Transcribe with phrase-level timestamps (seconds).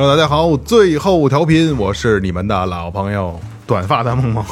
[0.00, 4.44] Hello，大家好，最后调频，我是你们的老朋友短发的梦梦，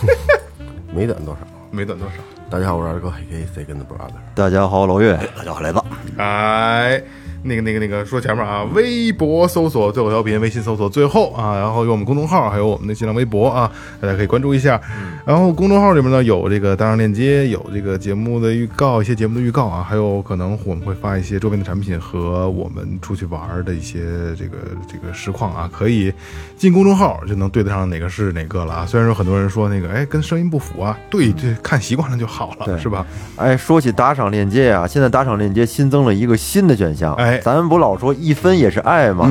[0.94, 1.40] 没短多少。
[1.70, 2.14] 没短多少。
[2.50, 3.46] 大家好，我是二哥，A.K.
[3.56, 4.12] Second Brother。
[4.34, 5.82] 大家好，老岳，大家好，来子。
[6.18, 7.02] 哎，
[7.46, 14.80] 那个、那个、那个，说前面啊，微博搜索最后调频，微信搜索最后啊，然后有我们公众号，还有我们的新浪微博啊，大家可以关注一下。
[15.24, 24.00] 然后公众号里面呢有这个大量链接，有这个节目的预告，一些节目的预告啊，还有可能我们会发一些周边的产品和我们出去玩的一些
[24.36, 26.12] 这个这个实况啊，可以
[26.56, 28.86] 进公众号就能对得上哪个是哪个了啊。
[28.86, 33.06] 虽然说很多人说那个哎跟声音不符啊，对，对看习惯了就好了，是吧？
[33.36, 37.12] 哎，说起打赏链接啊，现在打赏链接新增了一个新的选项。
[37.14, 39.28] 哎咱们不老说一分也是爱吗？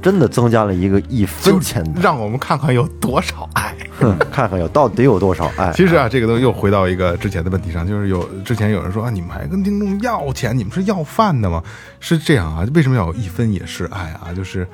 [0.00, 3.74] 真的增加了一个一分钱的，让我们看看有多少爱。
[3.98, 5.72] 哼 看看有到底有多少爱。
[5.74, 11.60] 其实啊，这个东西又回到一个之前的问题上，就是有之前有人说啊，你们还跟听众要钱，你们是要饭的吗？
[11.98, 14.32] 是这样啊，为什么要有一分也是爱啊？
[14.34, 14.66] 就是，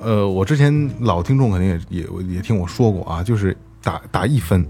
[0.00, 4.64] 呃，我之前老听众肯定也也也听我说过啊，就是打打一分，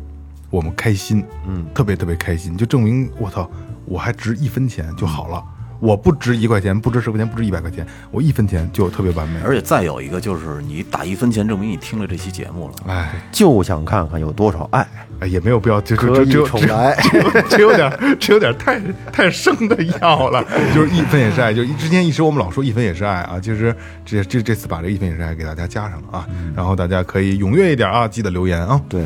[0.48, 3.48] 我们开心，嗯，特别特别开心，就证明我操，
[3.84, 5.44] 我还值一分钱就好了。
[5.82, 9.40] 我不值一块钱，不值十块钱，不值一百块钱，我一分钱就特别完美。
[9.44, 12.74] 而且再有一个就是，你打一分钱，证明你听了这期节目了。
[12.86, 14.86] 哎，就想看看有多少爱，
[15.18, 16.96] 哎，也没有必要，就就可以就只有重来。
[17.02, 28.80] 只有 只有点只有点太太生的药了， 就是一分也是爱，就之前一直我们老说一分也是爱啊，其实这这这次把这一分也是爱给大家加上了啊，然后大家可以踊跃一点啊，记得留言啊。
[28.88, 29.04] 对，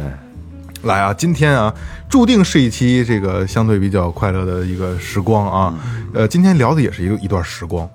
[0.86, 1.74] 来啊，今天啊，
[2.08, 5.74] 注定是一期这个相对比较快乐的一个时光啊。
[6.14, 7.88] 呃，今天聊的也是一个一段时光，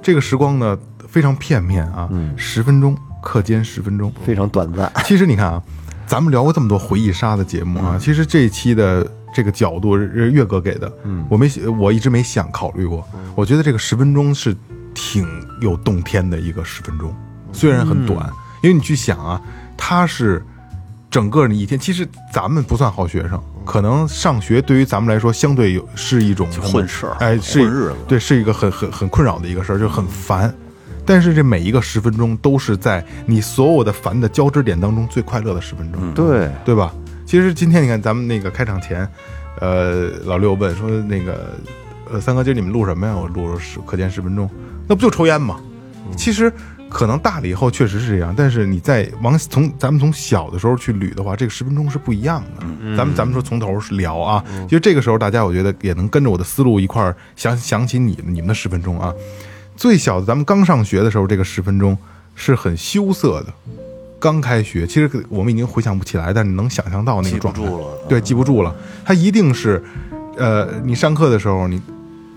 [0.00, 4.90] 这个时光呢非常片面啊，十分钟课间十分钟，非常短暂。
[5.04, 5.62] 其实你看啊，
[6.06, 13.02] 咱们聊过这么多回忆杀的节目啊，其实这一期的这个角度是岳哥给的，嗯，我没我一直没想考虑过，
[13.34, 14.54] 我觉得这个十分钟是
[14.94, 15.26] 挺
[15.62, 17.14] 有洞天的一个十分钟，
[17.50, 18.30] 虽然很短，
[18.62, 19.40] 因为你去想啊，
[19.76, 20.44] 它是
[21.16, 23.42] 整个你一天，其实咱们不算好学生。
[23.64, 30.54] 可能上学对于咱们来说，相对有是一种混事儿哎，是混日子对，是一个很很很困扰的一个事儿，就很烦。
[31.06, 36.92] 但是这每一个十分钟都是在你所有的烦的交织点当中最快乐的十分钟，对，对吧？
[37.24, 39.08] 其实今天你看咱们那个开场前，
[39.58, 41.56] 呃，老六问说那个，
[42.12, 43.16] 呃，三哥今儿你们录什么呀？
[43.16, 44.50] 我录了十课间十分钟，
[44.86, 45.58] 那不就抽烟吗？
[46.14, 46.52] 其实
[46.88, 52.66] 可能大了以后确实是这样，但是你再往从咱们从小的时候去捋的话，这个十分钟是不一样的。
[52.96, 59.12] 咱们咱们说从头聊啊，就这个时候大家我觉得也能跟着我的思路一块儿想想起你们你们的十分钟啊。
[59.76, 61.96] 最小的咱们刚上学的时候，这个十分钟
[62.34, 63.52] 是很羞涩的。
[64.18, 67.60] 刚开学，其实我们已经回想不起来，但是能想象到那个状态。
[67.60, 68.74] 记不住了对，记不住了。
[69.04, 69.82] 他一定是，
[70.38, 71.80] 呃，你上课的时候，你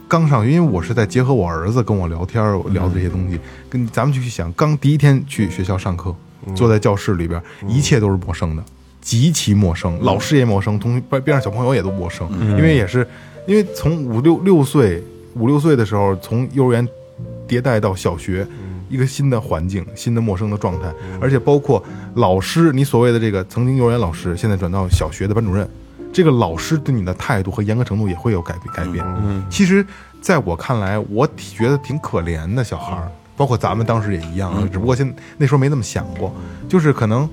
[0.09, 3.39] 刚上学，因为我是在结合我儿子跟我聊天，我聊的这些东西，
[3.69, 6.13] 跟咱们去想，刚第一天去学校上课，
[6.55, 8.63] 坐在教室里边，一切都是陌生的，
[8.99, 12.27] 极其陌生，老师也陌生，同边边上小朋友也都陌生，
[12.57, 13.07] 因为也是，
[13.45, 15.03] 因为从五六六岁
[15.35, 16.87] 五六岁的时候，从幼儿园
[17.47, 18.47] 迭代到小学，
[18.89, 20.91] 一个新的环境、新的陌生的状态，
[21.21, 21.83] 而且包括
[22.15, 25.69] 老师，你所谓的这个曾经幼儿园老师，现在转到小学的班主任，
[26.11, 29.05] 这个老师对你的态度和严格程度也会有改变改变。
[29.23, 29.85] 嗯，其实
[30.21, 36.33] 在我看来，我觉得挺可怜的小孩儿，包括咱们当时也一样，只不过现那时候没那么想过，
[36.67, 37.29] 就是可能，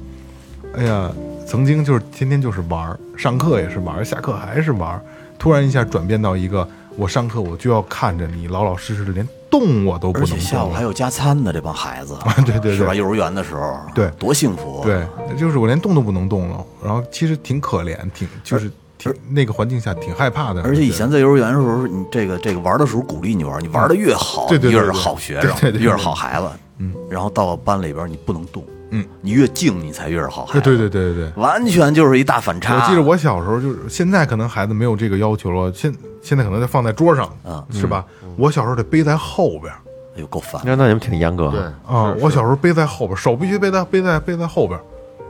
[0.74, 1.10] 哎呀，
[1.46, 5.02] 曾经就是天天就是玩儿，上课也是玩儿，下课还是玩儿，
[5.38, 6.68] 突然一下转变到一个。
[6.98, 10.44] 我上课我就要看着你，老老实实的，连动我都不能动了。
[10.44, 12.94] 下午还有加餐的这帮孩子， 对对对是吧？
[12.94, 15.06] 幼儿园的时候，对多幸福。，对，
[15.36, 20.62] 就是我连动都不能动了，然后其实挺可怜，挺就是挺那个环境下挺害怕的。
[20.62, 26.48] 而且以前在幼儿园的时候，你这个这个玩的时候鼓励你玩，你玩的越好，对对对对越是好学生，对对对对越是好孩子。
[26.78, 30.60] 嗯，然后到班里边你不能动，嗯，你越静你才越是好孩子。
[30.60, 31.42] 对对对对对对。
[31.42, 32.76] 完全就是一大反差。
[32.76, 35.92] 我记得我小时候就是，现在可能孩子没有这个要求了，现
[36.22, 38.04] 现在可能就放在桌上，嗯是吧？
[38.36, 39.72] 我小时候得背在后边
[40.16, 40.62] 哎呦够烦。
[40.64, 41.50] 那那你们挺严格。
[41.50, 44.78] 对，啊，我小时候背在后边，手必须背在背在背在后边，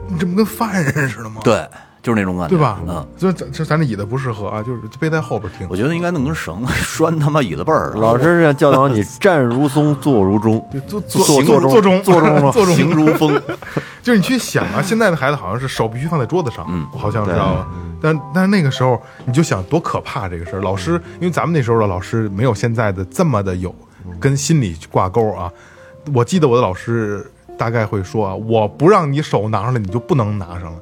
[0.07, 1.41] 你这不跟犯人似的吗？
[1.43, 1.67] 对，
[2.07, 2.79] 就是那种感觉，对吧？
[2.87, 5.75] 嗯，，这这这咱这椅子不适合啊，就是背在后边听我。
[5.75, 13.37] 觉得应该弄根绳子 拴他妈椅子背儿，老师是教导你 站如松，坐如钟， 坐坐坐坐中坐中坐中坐中行如风。
[14.01, 17.67] 就是你去想啊，现在的孩子好像是手必须放在桌子上，嗯，好像知道吧？
[18.01, 20.61] 但但是那个时候你就想多可怕这个事儿。
[20.61, 23.75] 老师，因为咱们那时候的老师没有现在的这么的有
[24.17, 25.51] 跟心理挂钩啊。
[26.13, 30.79] 我记得我的老师大概会说啊，我不让你手拿上来，你就不能拿上来。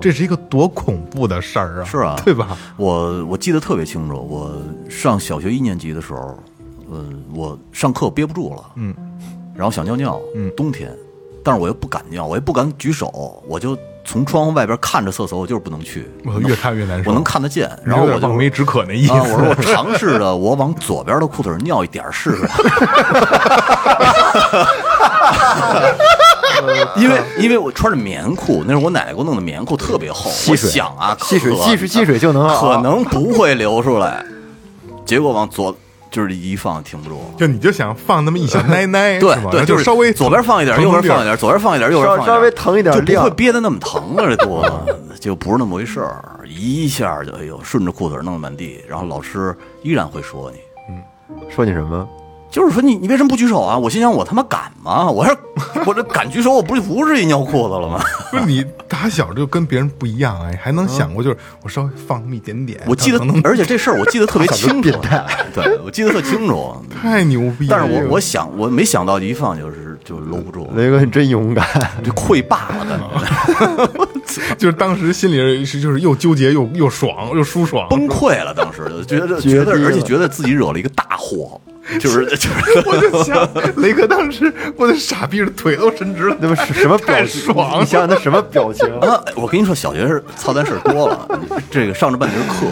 [0.00, 1.84] 这是一个多恐怖的事儿啊！
[1.84, 2.56] 是啊对吧？
[2.76, 4.56] 我我记得特别清楚，我
[4.88, 6.38] 上小学一年级的时候，
[6.90, 7.04] 呃，
[7.34, 8.94] 我上课憋不住了，嗯，
[9.54, 10.90] 然后想尿尿，嗯冬天，
[11.44, 17.10] 但是我又不敢尿，我也不敢举手，我就从窗户外边看着厕所，我就是不能去，我越看越难受。
[17.10, 19.12] 我能看得见，然后我就有点望梅止渴那意思。
[19.12, 22.46] 啊，我说我尝试着，我往左边的裤腿尿一点儿试试。
[26.96, 30.30] 因为因为我穿着棉裤，那是我奶奶给我弄的棉裤，特别厚。
[30.48, 34.24] 我水想啊，吸水可吸水吸水就能可能不会流出来。
[35.04, 35.76] 结果往左
[36.10, 37.20] 就是一放停不住。
[37.36, 39.36] 就你就想放那么一小 奶奶，对？
[39.50, 44.26] 对，就是稍微左边放一点，右边放一点，左边放一点，右边放一点，稍稍微疼一点就不会憋得那么疼了。
[44.26, 44.72] 这肚子
[45.20, 50.58] 就不是那么回事儿，一下就哎呦，顺着裤腿弄得满地，然后老师依然会说你。
[51.54, 52.08] 说你什么？
[52.56, 53.76] 就是说你你为什么不举手啊？
[53.76, 55.10] 我心想我他妈敢吗？
[55.10, 55.36] 我要
[55.84, 58.00] 我这敢举手，我不是不至于尿裤子了吗？
[58.30, 64.90] 不是你打小就跟别人不一样哎，还能想过就是我稍微放那么一点点，我记得而且这事儿我记得特别清楚，
[65.52, 66.74] 对我记得特清楚。
[66.88, 67.76] 太牛逼了。
[67.76, 71.66] 但是我我想我没想到一放就是就搂不住，雷哥你真勇敢，
[72.04, 73.00] 就溃坝了，感
[74.24, 78.54] 觉就是当时心里是就是又纠结又又爽又舒爽，崩溃了。
[78.54, 81.60] 当时就觉得 觉得，而且觉得自己惹了一个大祸，
[81.98, 82.84] 就是 就是。
[82.86, 83.48] 我就想
[83.78, 87.40] 雷哥当时我的傻逼的腿都伸直了，那么是什么表情？
[87.40, 88.88] 爽你想想他什么表情？
[89.00, 91.28] 啊，我跟你说，小学是操蛋事儿多了。
[91.68, 92.66] 这个上着半节课，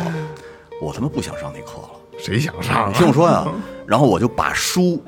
[0.81, 1.89] 我他妈不想上那课了。
[2.17, 2.89] 谁想上啊？
[2.93, 3.45] 你听我说呀，
[3.87, 5.03] 然后我就把书，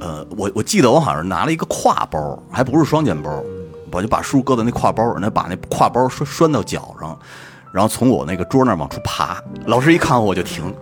[0.00, 3.42] 呃，我我记得我好像拿了一个挎包，还不是双肩包，
[3.90, 7.18] 我就把书搁在那挎包，那把那挎包拴拴到脚上，
[7.72, 9.42] 然后从我那个桌那往出爬。
[9.66, 10.74] 老师一看我我就停，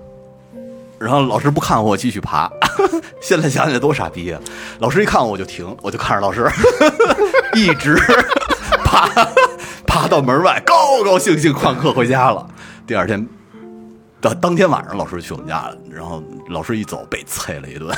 [0.98, 2.50] 然后老师不看我我继续爬。
[3.20, 4.40] 现在想起来多傻逼啊！
[4.78, 6.50] 老师一看我我就停，我就看着老师，
[7.54, 7.94] 一直
[8.84, 9.08] 爬
[9.86, 12.46] 爬到门外，高高兴兴旷课回家了。
[12.86, 13.28] 第二天。
[14.20, 17.96] 当当天晚上，老师去我们家了，然后老师一走被啐了一顿，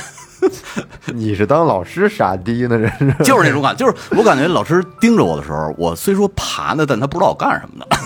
[1.13, 2.79] 你是当老师傻逼呢？
[2.79, 7.97] 这是就是那种感，就是我感觉老师盯着我的时候，我虽说爬呢，但他不知道我干什么的，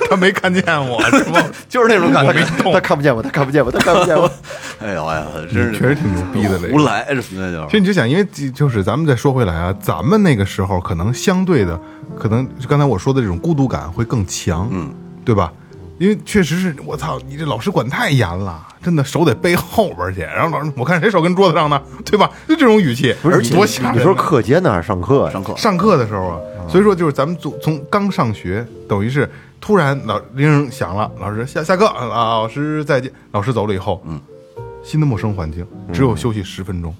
[0.10, 1.42] 他没看见我是吗？
[1.68, 2.44] 就是那种感觉。
[2.72, 4.30] 他看不见我，他看不见我，他看不见我。
[4.80, 6.76] 哎呦哎呀，真是确实挺牛逼的，雷哥。
[6.76, 11.80] 胡来，这那就其实你就想，因为就是咱们再说回来啊，咱们那个时候可能相对的，
[12.18, 14.92] 可能刚才我说的这种孤独感会更强，嗯，
[15.24, 15.50] 对吧？
[15.98, 20.20] 因为确实是我操，你这老师管太严了，真的手得背后边去。
[20.22, 22.28] 然后老师，我看谁手跟桌子上呢，对吧？
[22.48, 23.94] 就这种语气，而且多吓人啊。
[23.96, 25.30] 你说课间呢还是上课呀？
[25.30, 29.30] 上课上课的时候啊，所以说就是咱们从从刚上学，等于是
[29.60, 33.10] 突然老铃响了，老师下下课，啊，老师再见。
[33.30, 34.20] 老师走了以后，嗯，
[34.82, 36.92] 新的陌生环境，只有休息十分钟。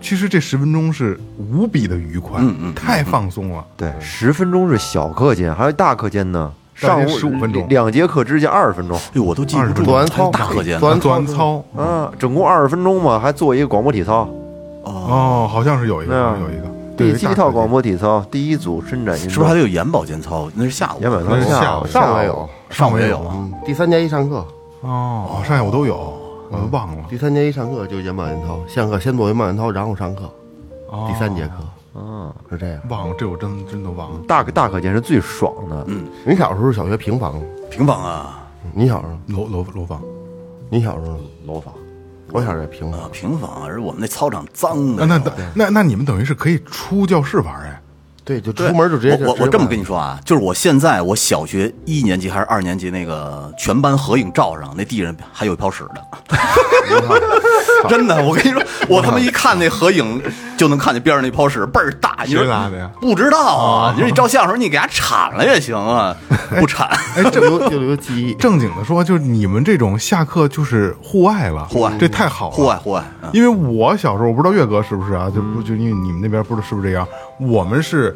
[0.00, 3.64] 其实这十分钟是无比的愉快，嗯嗯太放松了。
[3.76, 6.52] 对，十分钟是小课间，还有大课间呢。
[6.74, 7.66] 上午十五分钟。
[7.68, 8.98] 两节课之间二十分钟。
[8.98, 10.30] 哎呦，我都记不住做完操。
[10.30, 10.78] 大课间。
[10.78, 14.28] 做完做完操，嗯，总共二十分钟嘛，还做一个广播体操。
[14.82, 16.74] 哦，好像是有一个，对啊有一个。
[16.96, 20.48] 对第七套广，播体操，第一组伸展运动，是不是还得有眼保健操？
[20.54, 21.86] 那是下午，眼保那是下午。
[21.86, 23.18] 操下午上午也有，上午也有。
[23.18, 23.34] 啊。
[23.34, 24.46] 嗯，第三节一上课，
[24.82, 25.96] 哦，上下午都有，
[26.50, 27.04] 我都忘了。
[27.08, 30.22] 第三节一上课就眼保健操，下课先做眼保健操，然后上课，
[30.90, 31.08] 哦。
[31.10, 31.52] 第三节课
[31.94, 32.34] 啊。
[32.50, 32.80] 是这样。
[32.88, 34.20] 忘了，这我真真都忘了。
[34.28, 40.02] 大大课间是最爽的，嗯你小时候小学平房，平房啊，你小时候，楼楼楼房，
[40.70, 41.72] 你小时候，楼房。
[42.32, 44.96] 我小时候也平啊房，平房，而我们那操场脏。
[44.96, 45.22] 那那
[45.54, 47.80] 那那你们等于是可以出教室玩哎？
[48.24, 56.02] 对，就出门就直接我我我这么跟你，说啊，就是我现在我小学一年级还是二年级那个全班合影照上，那地上还有一泡屎的，
[57.88, 60.22] 真的，我跟你说，我他妈一看那合影
[60.56, 66.16] 就能看见边上那泡屎倍儿大，你说谁拉的呀不知道啊，你说你照相的时候你给它铲了也行啊，
[66.58, 68.32] 不铲，哎，这留就留记忆。
[68.40, 75.30] 正经的说，就是你们这种下课就是户外了，户外这太好了，户外户外，嗯因为我小时候，我不知道岳哥是不是啊？
[75.34, 77.06] 就不就因为你们那边不知道是不是这样，
[77.38, 78.13] 我们是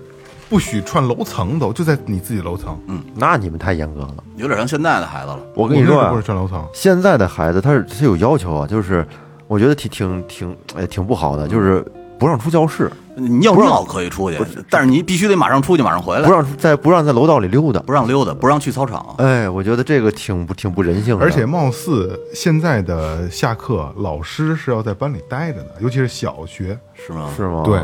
[0.49, 2.78] 不许串楼层都，就在你自己楼层。
[2.87, 4.14] 嗯，那你们太严格了。
[4.37, 5.38] 有点像现在的孩子了。
[5.55, 9.07] 我跟你说不是，串楼层，现在的孩子他是他有要求啊，就是
[9.47, 11.85] 我觉得挺挺挺哎挺不好的，就是
[12.19, 14.38] 不让出教室，你尿尿可以出去，
[14.71, 17.81] 但是你必须得马上出去，马上回来，不让在不让在楼道里溜达。
[17.81, 19.14] 不让溜达，不让去操场。
[19.19, 21.25] 哎，我觉得这个挺不挺不人性的。
[21.25, 26.78] 而且貌似现在的下课，老师是要在班里待着的，尤其是小学。
[26.95, 27.31] 是吗？
[27.37, 27.62] 是吗？
[27.64, 27.81] 对，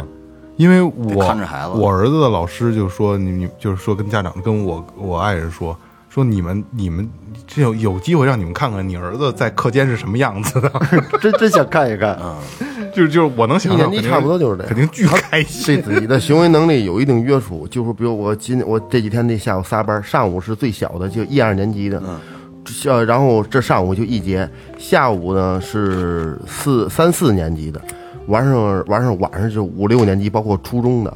[0.57, 5.77] 因为我看着孩子我儿子的老师就说你你就是说跟家长跟我我爱人说
[6.09, 7.11] 说你们你们
[7.47, 10.71] 这有有机会让你们看看你儿子在课间是什么样子的，
[11.21, 12.19] 真真想看一看。
[12.95, 15.83] 就是就是我能想象，一年级差不多就是这样肯定巨开心。
[15.83, 17.67] 对自己的行为能力有一定约束。
[17.67, 22.01] 就是比如我今我这几天那下午仨班，上午是最小的，就一二年级的，
[22.67, 27.81] 下然后这上午就一节，下午呢是四三四年级的，
[28.29, 31.15] 晚上晚上晚上就五六年级，包括初中的，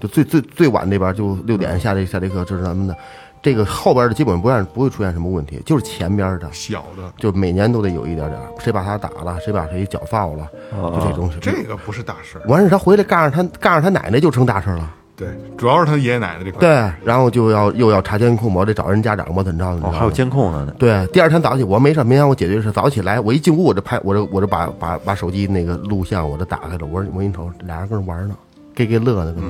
[0.00, 2.96] 就最最最晚那边就六点下这下这课，这是咱们的。
[3.40, 11.38] 这个后边的基本不让不会出现什么问题，就是前边的，小的就每年都得有一点点，谁把他打了，谁把谁脚臊了，就这东西。
[11.40, 14.94] 这个不是大事儿，完事他回来告诉他告诉他奶奶就成大事了。
[15.14, 16.60] 对，主要是他爷爷奶奶这块。
[16.60, 19.70] 对，然后就要又要查监控嘛，我得找人家长嘛，怎么着？
[19.72, 20.72] 你知道哦，还有监控呢。
[20.78, 28.34] 对，第二天早起我没事，明天我解决的事，早起来我一进屋我就拍，我就我就把把把手机那个录像我就打开了，我说我给你瞅，俩人搁那玩呢，
[28.74, 29.48] 给给乐呢，搁那、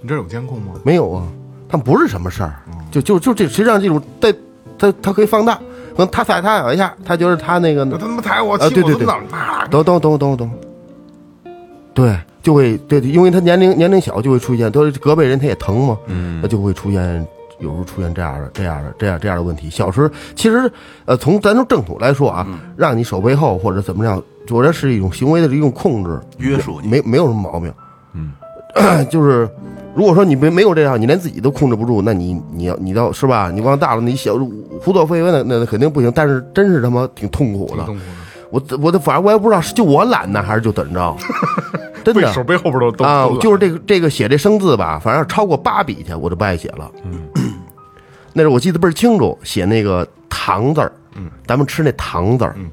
[0.00, 0.72] 你这有监控吗？
[0.84, 1.26] 没有啊，
[1.68, 2.54] 他们不是什么事儿，
[2.90, 4.32] 就就就这实际上这种在
[4.78, 10.50] 他他可以放大，可能他踩他咬一下，他觉得他那个那他他妈踩我，啊对对对气我怎么脑啪懂懂懂懂懂，
[11.94, 17.26] 对，就会对，因为他年龄年龄小，就会出现，都是隔辈人他也疼嘛，嗯，那就会出现
[17.60, 19.70] 有时候出现这样的这样的这样这样的问题。
[19.70, 20.70] 小时候其实
[21.04, 22.46] 呃，从咱从正统来说啊，
[22.76, 27.72] 让你手背后或者怎么样，我这是一种行为的一种控制约束你没没有什么毛病，
[28.12, 28.32] 嗯，
[29.08, 29.48] 就是。
[29.96, 33.48] 如果说你没没有这样，你连自己都控制不住，那你你要你倒是吧？
[33.48, 34.34] 你往大了，你小
[34.80, 36.10] 胡作非为那那肯定不行。
[36.12, 38.23] 但是真是他妈挺痛苦的，痛苦的
[38.54, 41.16] 我我的反正我也不知道是就我懒呢，还是就怎么着，
[42.04, 46.88] 真的背手背后边都都啊都，就是这个这个写这生字吧，反正超过八笔去，我就不爱写了。
[47.04, 47.26] 嗯，
[48.32, 52.70] 那时候我记得倍儿清楚，写那个糖字儿，嗯，咱们吃那糖字儿，嗯，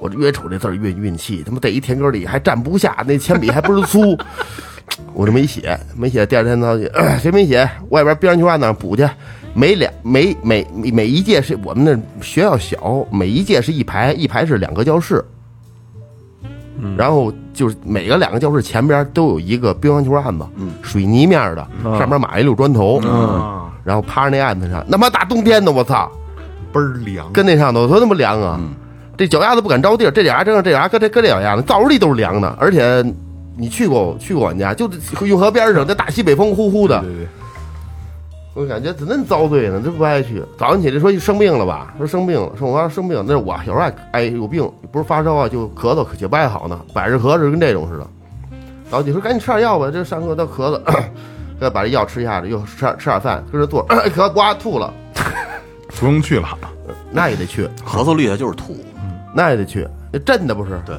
[0.00, 4.18] 我越瞅这字儿越运气，他妈在一田埂里还站不下，那铅笔还不是粗，
[5.14, 6.26] 我就没写，没写。
[6.26, 7.70] 第二天早起，呃谁没写？
[7.90, 9.08] 外边边上球案那儿补去。
[9.56, 15.24] 每两每每每一届是我们那学校小，每一届是一排，一排是两个教室。
[16.94, 20.44] 然后就是每个两个教室前边都有一个乒乓球案子，
[20.82, 21.66] 水泥面的，
[21.98, 26.12] 上面码一溜砖头，啊，然后趴着那案子上，那么大冬天的，我操，
[26.70, 27.32] 倍儿凉。
[27.32, 28.60] 跟那上头多他妈凉啊！
[29.16, 32.54] 这脚丫子不敢着地儿，这脚丫正这脚丫搁这搁这脚丫子，照着地都是凉的。
[32.60, 33.02] 而且
[33.56, 34.86] 你去过去过我们家，就
[35.22, 37.26] 运河边上，这大西北风呼呼的，对对，
[38.56, 39.82] 我感觉怎么那遭罪呢？
[39.84, 40.42] 这不爱去。
[40.56, 41.94] 早上起来说生病了吧？
[41.98, 48.06] 说生病了，说我要生病，那是我有时候爱哎有病，不是发烧啊，就咳嗽，也不爱好呢，百日咳是跟这种似的。
[48.90, 50.80] 然后你说赶紧吃点药吧，这上课都咳嗽，
[51.60, 54.90] 再把这药吃下去，又吃点吃点饭，跟这坐着，咳哇吐了，
[56.00, 56.48] 不用去了。
[57.10, 58.74] 那也得去，咳嗽厉害就是吐，
[59.34, 60.80] 那也得去，那真的不是。
[60.86, 60.96] 对，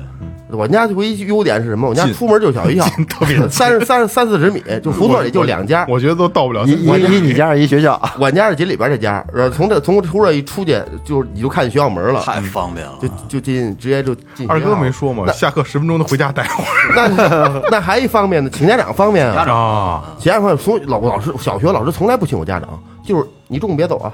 [0.50, 1.90] 我们家唯一优点是什么？
[1.90, 5.86] 我们家出门就小学校， 特别近三十三十三四十米，就胡同里就两家。
[5.90, 6.64] 我觉得都到不了。
[6.66, 12.94] 一一一你家一学校，我家是紧里边这家，然后从这从出这一出去，就你就看学校门了，太方便了。
[13.02, 14.50] 就就进直接就进。
[14.50, 15.30] 二哥没，说吗？
[15.34, 22.70] 下课十分钟都回家待会儿那 那还一方面呢，请家长方便啊，家长从老老师小学老师从来不请我家长，
[23.04, 24.14] 就是你中午别走啊。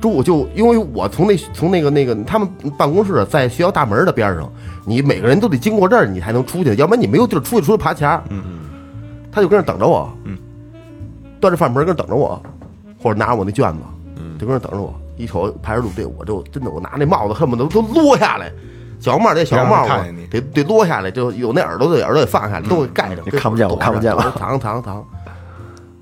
[0.00, 4.50] 中午就因为我从那从那个那个他们办公室在学校大门的边上，
[4.86, 8.22] 你每个人都得经过这儿，你才能出去，要不然你没有地儿出去，出去爬墙。
[8.30, 8.60] 嗯嗯，
[9.30, 10.38] 他就跟那等着我，嗯，
[11.38, 12.40] 端着饭盆跟那等着我，
[13.02, 13.78] 或者拿着我那卷子，
[14.16, 14.94] 嗯，就跟那等着我。
[15.16, 18.50] 一瞅排着路队，我就真的我拿那帽子恨不得都落下来，
[18.98, 19.86] 小帽这小帽
[20.30, 23.20] 得得落下来，就有那耳朵的耳朵得放下来，都给盖着。
[23.26, 25.04] 你看不见我看不见了藏藏藏，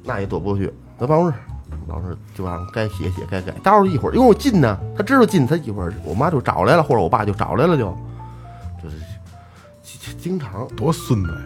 [0.05, 0.73] 那也躲不过去。
[1.01, 1.35] 在办公室，
[1.89, 3.53] 老师就让该写写该改。
[3.63, 7.97] 到时候一会儿，因为我近呢，他知道近，他一会儿我妈就找来了，或者我爸就找来了就，
[8.83, 8.97] 就是
[9.83, 11.39] 经经常多孙子呀！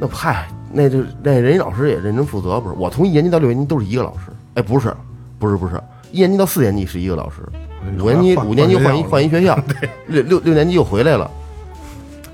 [0.00, 2.74] 那嗨，那就那人家老师也认真负责，不是？
[2.74, 4.94] 我从一年级到六年级都是一个老师，哎，不是，
[5.38, 7.36] 不是，不是，一年级到四年级是一个老师，
[7.98, 9.58] 五年级五年级换一换一学校，
[10.06, 11.30] 六六六年级又回来了。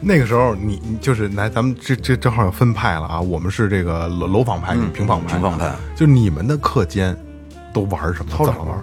[0.08, 3.20] 那个时候你你就是来，咱们这这正好要分派了啊。
[3.20, 5.74] 我们是这个楼楼房派，你平房派，平房派。
[5.96, 7.16] 就你们的课间
[7.74, 8.30] 都玩什么？
[8.30, 8.78] 操场玩？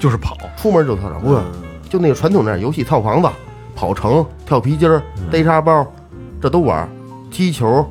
[0.00, 0.36] 就是跑。
[0.56, 1.40] 出门就操场，不是，
[1.88, 3.28] 就那个传统那游戏，套房子、
[3.76, 5.00] 跑城、跳皮筋儿、
[5.30, 5.86] 逮沙包，
[6.42, 6.88] 这都玩儿。
[7.30, 7.88] 踢球，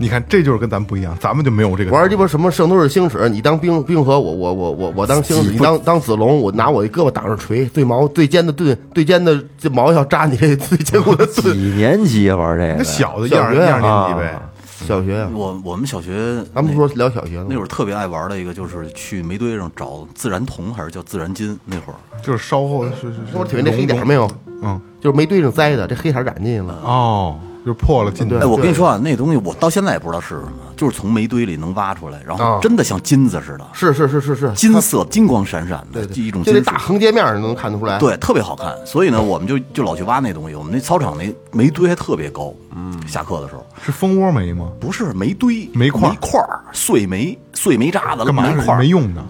[0.00, 11.50] 你看，这就是跟咱们不一样，咱们就没有这个玩儿鸡巴什么圣斗士星矢，你当冰冰河，我我我我我当星矢，你当 当子龙，我拿我一胳膊挡着锤，最毛最尖的盾，最尖的这毛要扎你这最坚固的几。
[11.76, 12.84] 年级啊玩这那个？
[12.84, 14.42] 小的一二一小学啊二年级呗。
[14.86, 21.58] 小学啊，我我们小学咱们不说聊小学呢那会儿特别爱玩的一个，就是去煤堆上找自然铜还是叫自然金？
[21.66, 23.62] 那会儿就是稍后是是是。
[23.62, 24.26] 那黑点没有？
[24.62, 26.78] 嗯，就是煤堆上栽的，这黑色染进去了。
[26.82, 37.98] 哦，就破了进去哎，我跟你说啊，那东西我到现在也不知道是什么，就是从煤堆里能挖出来，然后啊真的像金子似的，是是是是是，金色、金光闪闪的，对对，一种就那大横截面儿能看得出来。
[37.98, 38.74] 对，特别好看。
[38.86, 40.54] 所以呢，我们就就老去挖那东西。
[40.54, 44.70] 我们那操场那煤堆还特别高，嗯，下课的时候是蜂窝煤吗？
[44.80, 49.24] 不是煤堆，煤块儿煤块儿、碎煤、碎煤渣子、干嘛是煤块没用的？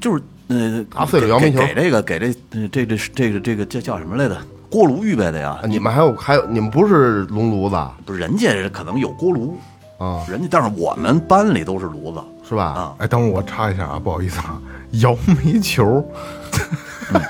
[0.00, 4.36] 就是呃，打碎了给摇煤球给这个给这呃这这这个这个叫叫什么来着？
[4.70, 5.58] 锅炉预备的呀。
[5.62, 5.66] 啊，？
[5.66, 7.92] 你们还有还有，你们不是龙炉子啊？
[8.06, 9.56] 不是人家可能有锅炉。
[9.98, 10.24] 啊。
[10.28, 12.20] 人家但是我们班里都是炉子。
[12.48, 12.64] 是吧？
[12.64, 12.94] 啊。
[12.98, 14.60] 哎，等会儿我插一下啊，不好意思啊，
[15.02, 16.04] 摇煤球，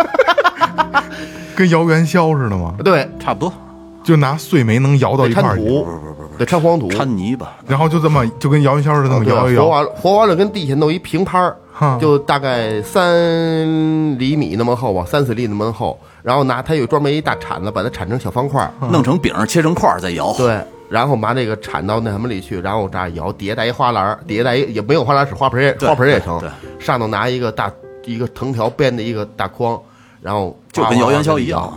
[1.56, 2.74] 跟摇元宵似的吗？
[2.84, 3.52] 对，差不多。
[4.02, 5.58] 就拿碎煤能摇到得一块儿
[6.38, 11.54] 得掺黄土，掺泥巴，然后就这么就跟摇元宵似的，那么摇一摇，活完了，活完了跟地下弄一平摊儿，
[12.00, 16.00] 就大概三厘米那么厚吧，三四厘那么厚。
[16.22, 20.32] 然后拿它有专门一大铲子，把它铲成小方块儿，弄成饼切成块儿再摇。
[20.34, 26.38] 对，然后把那个铲到那什么里去，然后这样摇，底下带一花篮儿，底下带一也没有花篮儿，使花盆儿也对花盆儿也成。
[26.40, 26.48] 对，
[26.78, 27.70] 上头拿一个大
[28.04, 29.80] 一个藤条编的一个大筐，
[30.20, 31.72] 然后就跟摇元宵一样，，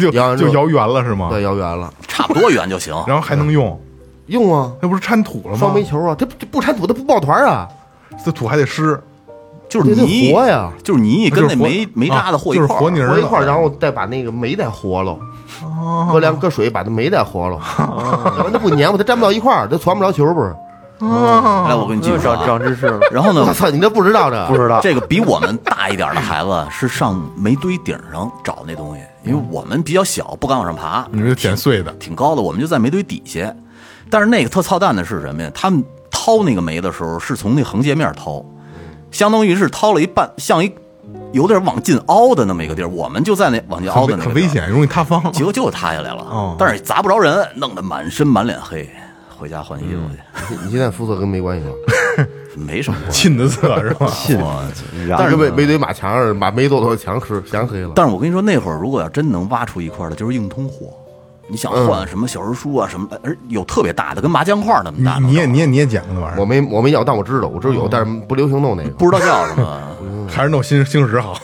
[0.00, 1.28] 就摇完之后就摇圆了是吗？
[1.30, 2.94] 对，摇圆了，差不多圆就行。
[3.06, 3.80] 然后还能用，
[4.26, 5.58] 用啊，那不是掺土了吗？
[5.58, 7.68] 双煤球啊，它不这不铲土，它不抱团儿啊，
[8.24, 9.00] 这土还得湿，
[9.68, 15.16] 就是泥活呀，就是泥跟那煤煤渣子和一啊就是块儿活泥儿了和一块儿，然后再把那个煤再和了，
[16.10, 20.54] 搁凉搁水把那煤再和了，要不然它不粘乎，它粘不到一块儿，它传不着球不是？
[21.00, 22.46] 来，我跟你继续说长啊。
[22.46, 24.46] 长知识了，然后呢 我，操，你这不知道这？
[24.48, 33.54] 不知道这个比我们大一点的孩子是上煤堆顶上找那东西，因为我们比较小，不敢往上爬，你说捡碎的，挺高的，我们就在煤堆底下。
[34.10, 35.50] 但是那个特操蛋的是什么呀？
[35.54, 38.44] 他们掏那个煤的时候是从那横截面掏，
[39.10, 40.72] 相当于是掏了一半，像一
[41.32, 45.32] 有点往进凹的那么一个地儿，我们就在那往进凹的那个地儿，很危险，容易塌方。
[45.32, 46.22] 结果就塌下来了。
[46.30, 48.88] 哦但是砸不着人，弄得满身满脸黑，
[49.36, 50.00] 回家换衣服
[50.48, 51.72] 去，你现在肤色跟没关系吗？
[52.56, 53.22] 没什么关系。
[53.22, 54.06] 亲的色是吧？
[54.26, 54.38] 沁
[55.16, 57.92] 但是没没堆马墙上把煤豆豆墙是墙黑了。
[57.94, 60.86] 但是我跟你说，那会儿如果要真能挖出一块来，就是硬通货。
[61.48, 68.90] 你想换什么小人书啊什么的，而有特别大的，跟麻将块那么大，你你也你也你也捡过那玩意儿，我没我没要，但我知道，我知道有，但是不流行弄那个。
[68.90, 69.80] 不知道叫什么。
[70.28, 71.40] 还是弄星星石好。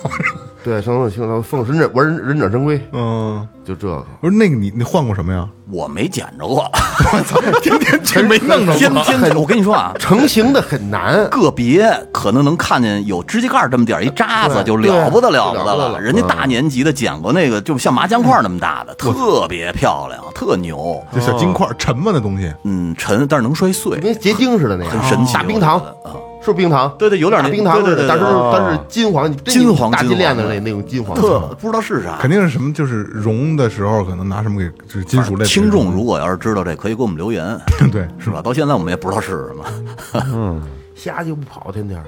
[0.65, 4.03] 对，生生生奉忍者玩忍忍者神龟，嗯，就这个。
[4.23, 5.47] 不是那个你你换过什么呀？
[5.71, 6.65] 我没捡着过，
[7.13, 9.03] 我操天天这 没弄着天过。
[9.05, 16.01] 天我跟你说啊，成型的很难，个别可能能看见有指甲盖这么点儿一渣子，就了不得了不得了。
[16.01, 20.99] 人家大年级的捡过那个，就像麻将块那么大的，特别漂亮，特牛。
[21.13, 25.35] 这小金块沉嘛那东西，嗯，沉，但是能摔碎，跟结晶似的那个，很神奇。
[25.35, 26.95] 大冰糖啊，是不是冰糖？
[26.99, 31.57] 对对有点那冰糖似的，对对对但是对但是金黄，金黄大金链子的那那种金黄特色。
[31.61, 32.19] 不知道是啥。
[32.21, 37.59] 肯定是什么，就是融的时候可能拿什么给就是金属类的听众如果要是知道这，可以给我们留言，
[37.91, 38.43] 对是吧？
[38.43, 40.63] 到现在我们也不知道是什么。
[40.95, 42.05] 瞎就不跑，天天儿。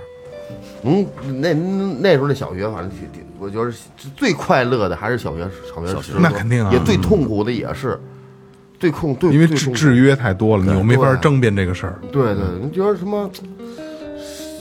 [0.82, 1.04] 嗯，
[1.40, 3.72] 那那时候那小学，反正挺挺，我觉得
[4.16, 5.40] 最快乐的还是小学
[5.74, 7.98] 小学时候那肯定啊也最痛苦的也是
[8.78, 11.98] 最痛对因为制制约太多了，你又没法对争辩这个事儿。
[12.12, 13.28] 对对，你觉得什么？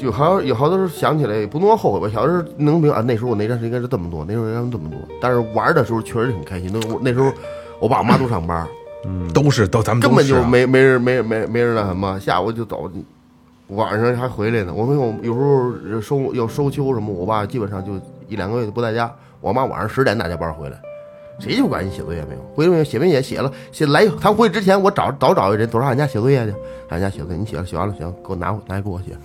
[0.02, 6.70] 有好有好多时候想起来也不能说后悔吧，小时候能明啊，那时候我那阵是应该是这么多，那时候应该是这么多，但是玩的时候确实挺开心。
[6.74, 7.32] 那我那时候
[7.80, 8.68] 我爸我妈都上班，
[9.34, 12.92] 都是都咱们根本就没没人没人没没人那什么，下午就走，
[13.68, 14.74] 晚上还回来呢。
[14.74, 17.94] 我们有有时候收要收秋什么，我爸基本上就
[18.28, 20.78] 一两个月都不在家，我妈晚上十点打加班回来。
[21.38, 22.42] 谁就管你写作业没有？
[22.56, 23.22] 回来写没写？
[23.22, 26.54] 写了，写来他回去之前，我找早找一人，走上俺家写作业去。
[26.88, 29.18] 俺家写作业，你写了，写完了行，给我拿拿来给我写。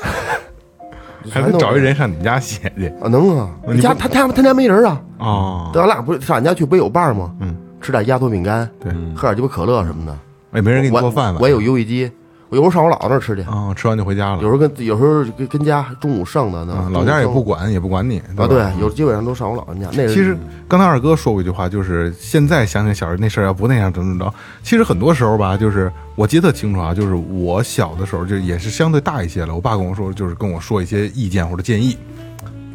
[1.30, 3.50] 还得找一人上你们家写去啊，能啊！
[3.68, 7.32] 你不家他他他家没人啊，哦，咱俩不是上俺家去不有伴儿吗？
[7.40, 10.16] 嗯，吃点压缩饼干，对，喝点鸡巴可乐什么的。
[10.52, 11.38] 也没人给你我做饭吧。
[11.40, 12.10] 我有游戏机，
[12.50, 14.42] 我有时候上我姥姥那儿吃去，啊，吃完就回家了。
[14.42, 19.88] 有时候跟有时候跟跟家中午剩的呢啊，，老家也不管，也不管你，剩啊，吧对，有基本上都上我姥姥家。
[19.92, 20.36] 那是其实
[20.66, 24.34] 刚才二哥说过一句话，就是现在想想小时候那事儿，要不那样怎么怎么着。
[24.64, 31.96] 其实很多时候吧，就是我记得特清楚啊，就是我小的时候就也是相对大一些了，我爸跟我说，就是跟我说一些意见或者建议，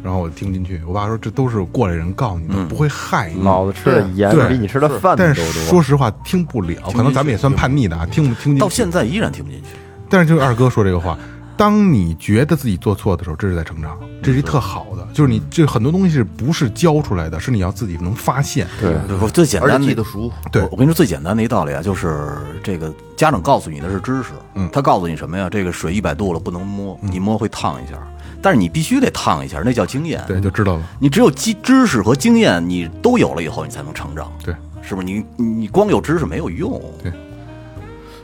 [0.06, 0.80] 然后我听不进去。
[0.86, 3.42] 我爸说这都是过来人告诉你的，不会害你。
[3.42, 5.64] 老子吃的盐对比你吃的饭都但是多。
[5.64, 8.60] 说实话听不了，可能咱们也算叛逆的啊，听不听进去。
[8.60, 9.70] 到现在依然听不进去。
[10.08, 11.18] 但是就是二哥说这个话，
[11.56, 18.68] 当你觉得自己做错的时候，这是在成长，这是一特好的，就是你这很多东西是不是教出来的，是你要自己能发现。
[18.80, 25.48] 对，我最简而单的且记得熟，对我我跟你说最简单的一道理啊，就是这个家长告诉你的是知识，嗯他告诉你什么呀？
[25.50, 27.94] 这个水一百度了不能摸，你摸会烫一下，
[28.42, 30.22] 但是你必须得烫一下，那叫经验。
[30.26, 30.82] 对，就知道了。
[30.98, 35.06] 你只有知知识和经验，你都有了以后，你才能成长，对，是不是？
[35.06, 37.12] 你你光有知识没有用，对。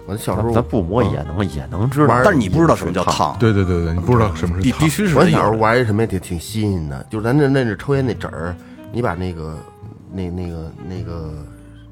[0.05, 4.81] 我小时候咱咱不摸也能也能知道，但是你不知道什么叫烫，对对对对，你不知道什么是烫。
[4.81, 8.55] 必必须是我小时候玩一什么也挺挺新颖的，就是咱那那是抽烟那纸儿，
[8.93, 9.57] 你把那个
[10.13, 11.33] 那那个那个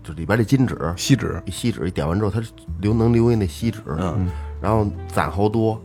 [0.03, 2.43] 就里边那金纸锡纸，锡纸一点完之后，它
[2.81, 4.29] 留能留下那锡纸，嗯，
[4.61, 5.81] 然后攒好多，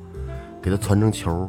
[0.63, 1.47] 给它攒成球儿，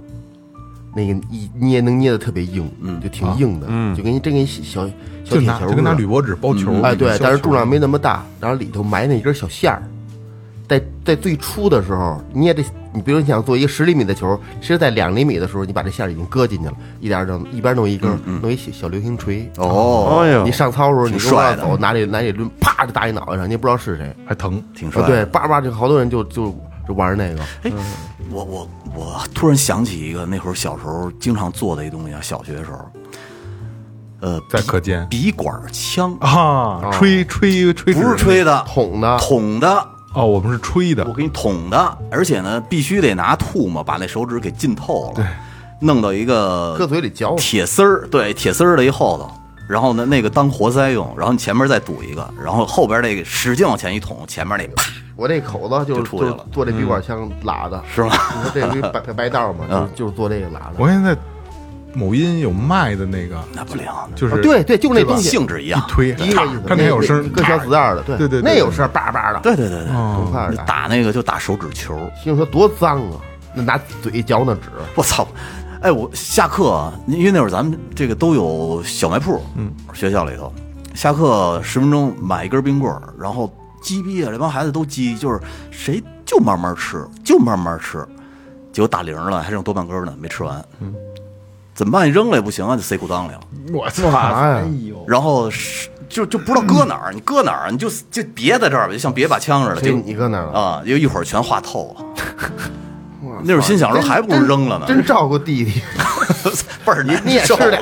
[0.97, 4.89] 那个一捏能捏的特别硬，嗯就挺硬的，就跟真跟小
[5.23, 9.83] 小铁球跟拿铝箔纸包球，哎，对，但是重量没没那么大，然后里头埋那一根小线儿，
[10.67, 19.47] 在在最初的时候捏这，你比如你想做一个十厘米的球，其实在两厘米的时候，你把这线儿已经搁进去了，一点儿整，一边弄一根儿，弄一小小流星锤。
[19.59, 24.17] 哦，哎呦你，上操的时候，你挺帅的路上走，拿这拿这抡，啪就打你脑袋上，你也不知道是谁。
[24.25, 24.63] 还疼。
[24.75, 26.57] 挺帅对，叭叭就好多人就就
[26.87, 27.41] 就玩那个。
[27.65, 27.73] 哎，
[28.31, 32.79] 我我我突然想起一个那会儿小时候经常做的一东西啊，小学的时候，
[34.21, 45.27] 呃，在课间笔管枪，啊，吹吹吹，不是吹的，捅的捅的，哦，我们是吹的我，给你捅的，而且呢，必须得拿唾沫把那手指给浸透了，对，
[45.81, 49.31] 弄到一个搁嘴里嚼，铁丝儿，对，铁丝儿的一后头，
[49.69, 54.83] 然后呢，那个当活塞用，然后你前面再堵一个，然后后边那个使劲往前一捅，前面那啪，
[55.17, 58.11] 我这口子就出去了做这笔管枪拉的，是吗？
[58.37, 60.75] 你说这不是白白道嘛， 嗯就就是做这个拉的。
[60.79, 61.17] 我现在
[61.93, 66.61] 某音有卖的那个，那不灵，就是啊对对，就那东西，性质一样一，推，咔一个意思。
[66.69, 70.63] 看那有声那，跟小子弹的，对对对对那有声，叭叭的，对对对对，很快你的。
[70.65, 73.17] 打那个就打手指球，听说多脏啊，
[73.55, 75.27] 那拿嘴嚼那纸，我操！
[75.83, 80.53] 哎，我下课啊，因为那会儿咱们这个都有小卖铺，嗯，学校里头，
[80.95, 88.05] 下课十分钟买一根冰棍儿，然后鸡逼啊，这帮孩子都鸡，就是谁就慢慢吃，就慢慢吃，
[88.73, 90.95] 结果打铃了，还剩多半根呢，没吃完，嗯，
[91.75, 92.07] 怎么办？
[92.07, 93.41] 你扔了也不行啊，就塞裤裆里了，
[93.73, 94.09] 我操！
[94.09, 95.05] 哎呦？
[95.07, 100.59] 然后是就就不知道搁哪儿，你搁哪儿，你就就别在这儿吧，就像别把枪似的，就你搁哪儿了？
[100.59, 102.05] 啊，就一会儿全化透了。
[103.45, 105.83] 那会儿心想说，还不如扔了呢，真照顾弟弟，
[106.85, 107.81] 倍儿你你也吃受点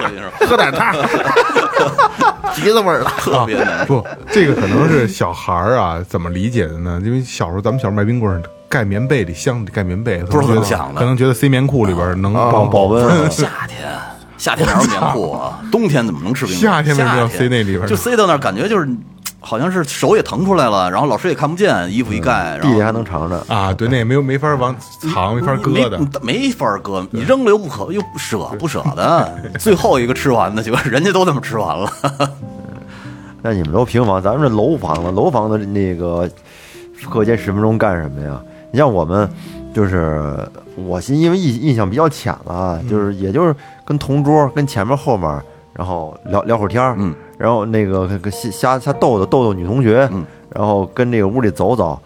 [0.48, 0.94] 喝点汤，
[2.54, 3.04] 橘子味儿的。
[3.18, 3.84] 特别难。
[3.86, 7.00] 不，这个可能是小孩儿啊怎么理解的呢？
[7.04, 13.78] 因为小时候咱们小时候卖冰棍儿，盖棉被里箱里盖棉被，不知道怎么可能觉得想的可能觉得塞棉裤里边能保保温啊 夏天，
[14.38, 15.60] 夏天哪有棉裤啊？
[15.70, 16.62] 冬天怎么能吃冰棍？
[16.62, 18.88] 夏天为什么要塞那里边呢就塞到那儿，感觉就是
[19.44, 24.74] 好像是手也腾出来了，然后老师也看不见，衣服一盖，然后弟弟还能尝着，啊，对，那也没有没法往
[25.12, 25.98] 藏，没法搁的。
[25.98, 29.30] 没没法搁，你扔了又不可又不舍不舍得，
[29.60, 31.92] 最后一个吃完的，结果人家都那么吃完了。
[33.42, 36.26] 那你们都平房，咱们这楼房了，楼房的那个
[37.10, 38.40] 课间十分钟干什么呀？
[38.72, 39.28] 你像我们，
[39.74, 40.34] 就是
[40.74, 43.54] 我是因为印印象比较浅了，就是也就是
[43.84, 45.42] 跟同桌跟前面后面，
[45.74, 51.98] 然后聊聊会儿天儿，嗯，然后那个跟瞎瞎逗逗逗逗女同学，嗯，然后跟这个屋里走走。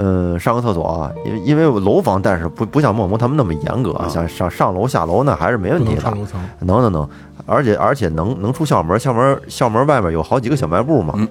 [0.00, 6.18] 嗯，上个厕所啊，因为因为楼房，但是不不像陌陌他们那么严格，想上上楼下楼那还是没问题的能上。
[6.18, 7.08] 楼层，能能能，
[7.46, 11.26] 而且而且能能出校门，校门校门外面有好几个小卖部嘛，嗯。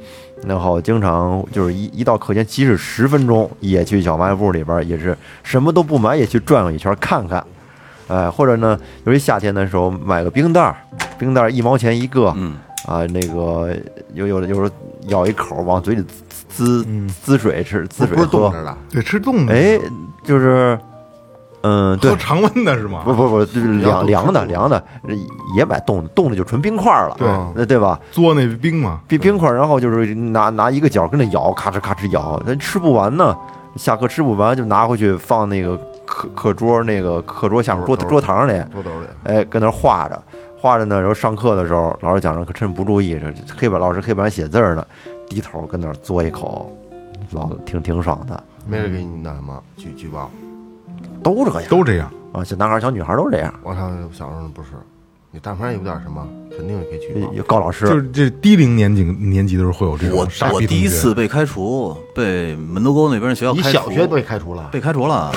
[0.45, 7.41] 然后经常就是一一到课间，即使十分钟也去小卖部里边，也是什么都不买，也去转悠一圈看看，
[8.08, 10.76] 哎，或者呢，尤其夏天的时候买个冰袋儿，
[11.17, 12.54] 冰袋儿一毛钱一个，嗯，
[12.86, 13.76] 啊，那个
[14.13, 14.70] 有有的有时候
[15.08, 16.04] 咬一口往嘴里
[16.48, 17.08] 滋嗯。
[17.22, 19.80] 滋水吃，滋水不是冻喝，着的，对，吃冻的，哎，
[20.24, 20.80] 就是，
[21.63, 22.12] 嗯，对。
[22.12, 23.02] 喝，常温的是吗？
[23.04, 24.82] 不不不，就是凉凉的凉的，
[25.58, 27.28] 也买冻的，冻的就纯冰块了，对。
[27.56, 28.00] 那对吧？
[28.13, 33.36] 嘬那冰嘛，冰冰块，然后就是拿拿一个角跟那咬，咔哧咔哧咬，那吃不完呢。
[33.76, 39.08] 下课吃不完就拿回去放那个课课桌那个课桌下面桌桌桌堂里，桌兜里。
[39.26, 40.20] 哎，跟那儿画着
[40.58, 41.00] 画着呢。
[41.00, 44.88] 然后上课的时候，老师讲着可趁不注意，这黑板老师黑板写字儿呢，
[45.28, 46.76] 低头跟那儿嘬一口，
[47.32, 50.32] 老挺挺爽的，没人给你那什么举举报。
[51.22, 52.10] 都这样都这样。
[52.34, 53.54] 啊，小男孩小女孩儿都这样。
[53.62, 54.70] 我上小时候不是，
[55.38, 57.32] 你但凡有点什么，肯定给举报。
[57.32, 63.91] 有高老师，就是这低龄年级年级的时候会有这种我傻逼我第一次被开除，被门头沟那边学校你开除。
[63.91, 65.32] 你小学被开除了，被开除了，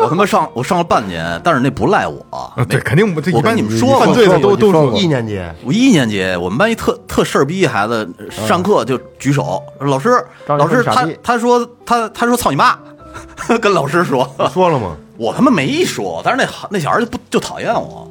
[0.00, 2.24] 我他妈上我上了半年，但是那不赖我。
[2.30, 10.08] 啊，对，肯定不，这我跟你们说过犯罪的都都你说过一年级我一年级，我们班一特特事儿逼孩子，上课就举手，老师
[10.46, 12.78] 老师他他说他他说操你妈，
[13.60, 14.96] 跟老师说，说了吗？
[15.18, 18.10] 我他妈没说，但是那那小孩就不就讨厌我，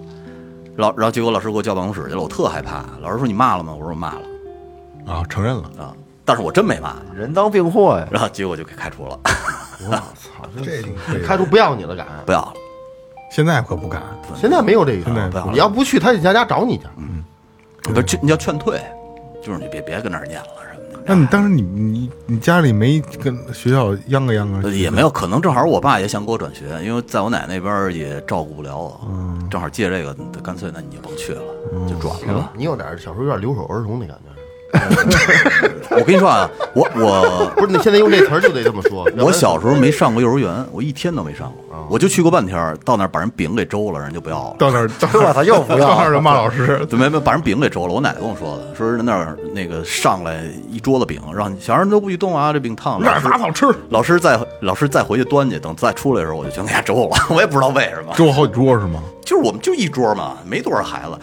[0.79, 2.85] 老然后结果老师给我叫办公室去了，我特害怕。
[3.01, 3.73] 老师说你骂了吗？
[3.73, 4.21] 我说我骂了
[5.05, 5.69] 啊，承认了。
[5.77, 6.95] 啊，但是我真没骂。
[7.13, 8.07] 人当并获呀。
[8.09, 9.19] 然后结果就给开除了，
[9.85, 10.81] 我 操，这
[11.25, 12.07] 开除不要你了，敢？
[12.25, 12.53] 不要了。
[13.29, 14.01] 现在可不敢。
[14.35, 16.83] 现在没有这个，现在不要你要不去，他得家家找你去。
[16.97, 17.23] 嗯
[17.81, 18.79] 不你要劝退，
[19.43, 20.47] 就是你别别跟那儿念了。
[21.09, 24.67] 那你当时你你你家里没跟学校央个央个？
[24.67, 29.01] 呃也没有，可能正好我爸也想给我转学，因为在我奶那边也照顾不了我，
[29.49, 31.41] 正好借这个，干脆那你就甭去了，
[31.87, 32.53] 就转了吧。
[32.55, 34.28] 你有点小时候有点留守儿童的感觉。
[35.91, 39.07] 我跟你说啊，我我 不是，你现在用这词儿就得这么说。
[39.17, 44.55] 我小时候没上过幼儿园，我一天都没上过，我就去过半天儿，到那儿把人饼给周了，人就不要了。
[44.59, 46.85] 到那儿，到那儿我操又不要 到那儿就骂老师。
[46.89, 47.93] 对，没没把人饼给周了。
[47.93, 53.11] 我奶奶跟我说的，说是那儿那个上来一桌子饼，让小孩儿都不许动啊，这饼烫了。
[53.23, 57.17] 那杂草吃，老师再老师再回去端去，等再出来的时候，我就全给他周了。
[57.29, 59.01] 我也不知道为什么，周好几桌是吗？
[59.25, 61.17] 就是我们就一桌嘛，没多少孩子。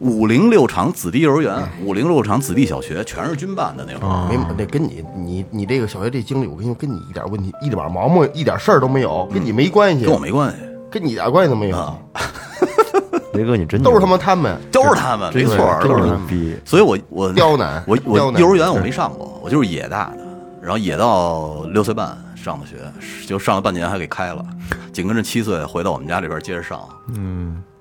[0.00, 4.28] 五零六厂子弟幼儿园，五零六厂子弟小学，全是军办的那会儿。
[4.28, 10.58] 没那跟你你你这个小学这经历，我跟你说，跟你一点问题一点毛毛一点事儿都没有，跟你没关系，跟我没关系，
[10.90, 11.98] 跟你一点关系都没有，啊。
[13.34, 16.26] 雷哥，你真都是他妈妈他们都是他们，没 错都是他们。
[16.26, 16.56] 逼！
[16.64, 20.18] 所以我我刁难我我幼儿园我没上过，我就是野大的，
[20.62, 22.76] 然后野到六岁半上的学，
[23.26, 24.44] 就上了半年还给开了，
[24.92, 26.80] 紧跟着七岁回到我们家里边接着上。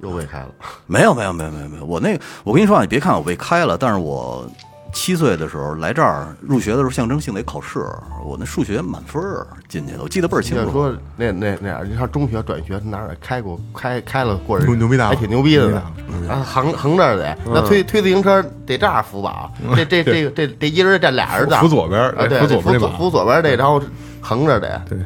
[0.02, 0.50] 又被开了。
[0.88, 4.50] 没有没有没有没有没有，我那个我跟你说啊，你别看我被开了，但是我
[4.94, 7.80] 七岁的时候来这儿入学的时候象征性得考试，
[8.24, 10.72] 我那数学满分儿进去的，我记得倍儿清楚。
[10.72, 15.84] 说那那那样，你上中学转学，哪儿开过开开了过人牛逼大了还挺牛逼的呢。
[16.30, 23.82] 啊，横横着得，那推推自行车得这样扶吧，这这这个这得一人站俩人站扶左边儿啊，对，扶左扶扶左边这，然后
[24.22, 24.82] 横着得。
[24.90, 24.98] 对，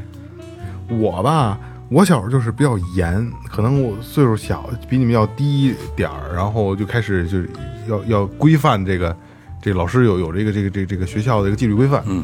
[0.95, 1.58] 我吧，
[1.91, 7.49] 我小时候就是比较严，可能我岁数小，比你们要低点儿，然后就开始就是
[7.86, 9.13] 要要规范这个，
[9.62, 12.23] 这个老师有有这个这个这个这个学校的一个纪律规范，嗯，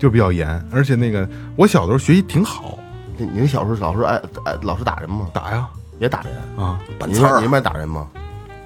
[0.00, 2.76] 就比较严，而且那个我小的时候学习挺好，
[3.16, 5.28] 你你小时候老师爱爱老师打人吗？
[5.32, 5.68] 打呀
[6.00, 6.32] 也打人。
[6.66, 8.08] 啊，板擦儿们你们打人吗？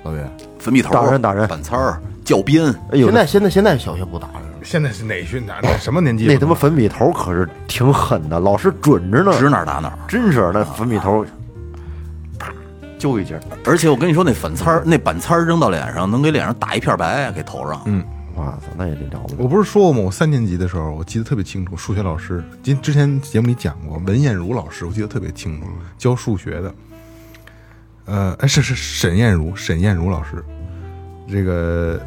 [0.02, 0.26] 老岳，
[0.58, 4.47] 粉笔头儿打人打人板擦儿教鞭，哎呦现，在现在现在小学不打人了。
[4.68, 6.26] 现在是哪学哪哪什么年纪？
[6.26, 9.98] 那他妈粉笔头可是挺狠的，老师准着呢，指哪儿打哪儿。
[10.06, 11.24] 真是那粉笔头，
[12.38, 12.52] 啪
[12.98, 13.40] 揪一劲儿。
[13.64, 17.80] 而且我跟你说，那粉擦儿、那板擦儿扔到脸上，能给脸上打一片白，给头上。
[17.86, 18.04] 嗯
[18.36, 19.42] 哇塞，那也得了不得。
[19.42, 20.00] 我不是说过吗？
[20.00, 26.74] 我三年级的时候，我记得特别清楚，数学老师，今之前节目里讲过，文艳茹老师，我记得特别清楚，教数学的。
[28.04, 30.44] 呃，哎，是是沈艳茹，沈艳茹老师，
[31.26, 31.98] 这个，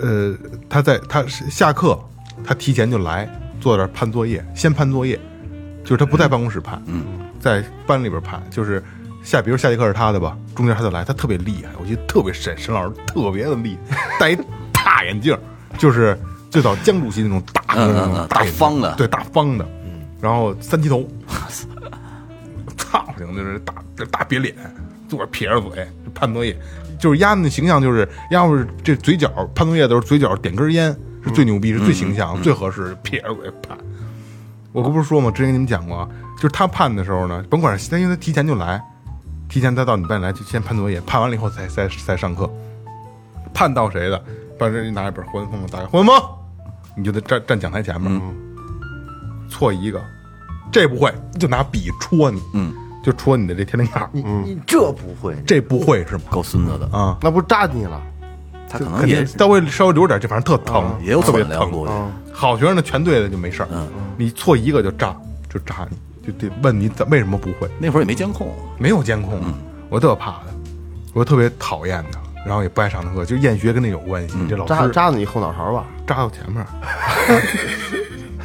[0.00, 0.36] 呃，
[0.68, 1.98] 他在他是下课，
[2.44, 3.28] 他提前就来，
[3.60, 5.18] 坐在这儿判作业，先判作业，
[5.82, 7.04] 就是他不在办公室判，嗯，
[7.40, 8.82] 在班里边判，就是
[9.22, 14.38] 下，比如下节课是他的吧，中间他就来，他特别厉害，我记得特别沈沈老师特别的厉害，戴一
[14.72, 15.36] 大眼镜，
[15.76, 16.18] 就是
[16.50, 19.66] 最早江主席那种大嗯嗯嗯大方的对，大方的，
[20.20, 21.06] 然后三级头，
[22.76, 23.74] 操，行，就是大
[24.10, 24.54] 大瘪脸，
[25.08, 26.56] 坐着撇着嘴判作业，
[26.98, 33.76] 就是丫那形象就是丫不是这嘴角判作业的时候嘴角点根烟是最牛逼，是最形象、最合适，撇着嘴判。
[34.72, 35.30] 我不是说吗？
[35.30, 38.80] 之前跟你们讲过，就是他判的时候呢，甭管是他，因为他提前就来，
[39.48, 42.48] 提前他到你班里来就先判作业，判完了以后才才才上课。
[43.54, 44.22] 判到谁的，
[44.58, 46.14] 把这拿一本胡文峰打开，胡文峰，
[46.96, 48.20] 你就得站站讲台前面，
[49.48, 50.00] 错一个，
[50.70, 52.72] 这不会就拿笔戳你，嗯，
[53.08, 55.34] 就戳你的这天灵盖儿，你你这不会？
[55.46, 56.24] 这不会是吗？
[56.28, 57.98] 够孙子的，啊，那不是扎你了？
[58.68, 61.70] 他可能也肯定稍微稍微留点，这反正特疼，也有特别疼。
[61.70, 61.92] 估计。
[62.30, 65.16] 好学生呢，全对了就没事儿，嗯你错一个就扎，
[65.48, 67.66] 就扎你，就得问你怎为什么不会。
[67.78, 69.40] 那会儿也没监控，没有监控，
[69.88, 70.42] 我特怕他，
[71.14, 74.36] 我特别讨厌他，然后也不爱上他课，就厌学跟那有关系。
[74.50, 75.86] 这老师扎扎你后脑勺吧？
[76.06, 76.68] 扎到前面儿，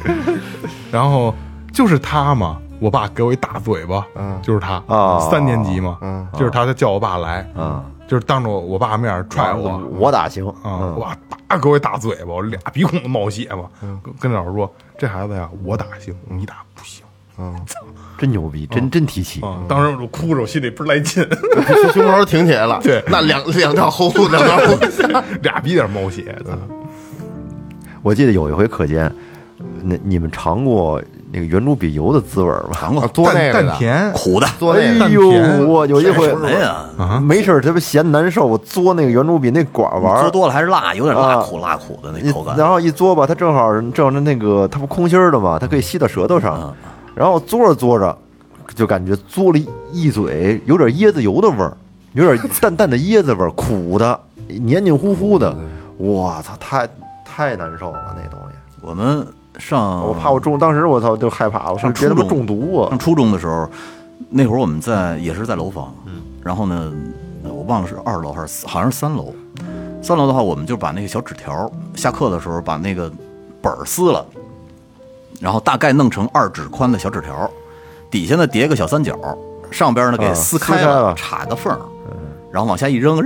[0.90, 1.34] 然后
[1.70, 4.38] 就是他嘛，我爸给我一大嘴巴，嗯。
[4.42, 6.26] 就是他啊三年级嘛，嗯。
[6.34, 10.12] 就是他，他叫我爸来，啊，就是当着我我爸面踹我，我。
[10.12, 10.94] 打行啊，嗯。
[10.94, 11.16] 我爸
[11.48, 13.68] 叭给我一大嘴巴，我俩鼻孔都冒血嘛，
[14.02, 17.02] 跟跟老师说，这孩子呀，我打行，你打不行。
[18.16, 19.40] 真牛逼，真真提气。
[19.40, 19.58] 啊！
[19.68, 21.26] 当时我就哭着，我心里倍儿来劲，
[21.92, 22.78] 胸口挺起来了。
[22.80, 23.02] 对。
[23.08, 24.78] 那两两条后两条后
[25.42, 26.32] 俩鼻点冒血。
[28.02, 29.12] 我记得有一回课间，
[29.82, 31.02] 那你们尝过
[31.34, 32.70] 那个圆珠笔油的滋味吧？
[32.74, 36.32] 尝过做那淡个的淡甜，苦的，做那个哎呦，淡甜我有一回
[37.20, 42.56] 没事儿特别嫌难受，我嘬那个圆珠笔那管儿玩儿，做多了还是辣，有点辣啊苦辣苦的那一口感。
[42.56, 46.56] 然后一嘬吧，它正好正好那个它不空心儿的嘛，它可以吸到舌头上。
[46.62, 46.72] 嗯
[47.16, 48.18] 然后嘬着嘬着，
[48.74, 49.58] 就感觉嘬了
[49.92, 51.76] 一嘴，有点椰子油的味儿，
[52.12, 54.18] 有点 淡淡的椰子味儿，苦的，
[54.48, 55.56] 黏黏糊糊的。
[55.96, 56.88] 我操，太
[57.24, 58.56] 太难受了那东西。
[58.82, 59.24] 我们
[59.58, 62.90] 上我怕我中，当时我操就害怕，我说上别他妈初中中毒啊！
[62.90, 63.68] 上初中的时候，
[64.28, 66.92] 那会儿我们在也是在楼房，嗯，然后呢，
[67.44, 69.32] 呃我忘了是二楼还是好像是三楼。
[70.02, 73.10] 三楼的话，我们就把那个小纸条，下课的时候把那个
[73.62, 74.26] 本儿撕了，
[75.40, 77.50] 然后大概弄成二指宽的小纸条，
[78.10, 79.16] 底下呢叠个小三角，
[79.70, 81.78] 上边呢给啊撕开了，撕开了插个缝儿，
[82.52, 83.16] 然后往下一扔，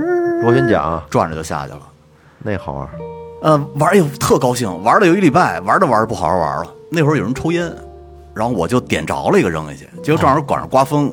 [0.41, 1.81] 螺旋桨转着就下去了。
[2.37, 2.89] 那好玩儿，
[3.41, 6.73] 呃，玩儿也特高兴，玩了有一礼拜，玩着玩着不好好玩了。
[6.89, 7.73] 那会儿有人抽烟，
[8.33, 11.11] 然后我就点着了一个扔下去，结果正好赶上刮风，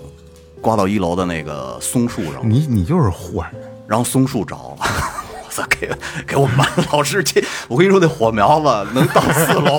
[0.61, 4.77] 刮到一楼的那个松树上，你你就是坏人，然后松树着了。
[5.47, 5.63] 我操！
[5.71, 5.89] 给
[6.27, 9.79] 给我们班老师气，我跟你说那火苗子能到四楼，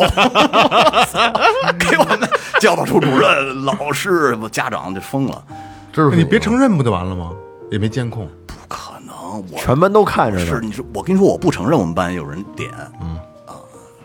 [1.77, 2.19] 给我们
[2.59, 5.43] 教导处主任、老师、家长就疯了。
[5.93, 7.31] 知识你别承认不就完了吗？
[7.69, 8.27] 也没监控，
[9.51, 10.45] 我全班都看着呢。
[10.45, 12.69] 是你说，我跟你说，我不承认我们班有人点，
[13.01, 13.55] 嗯啊，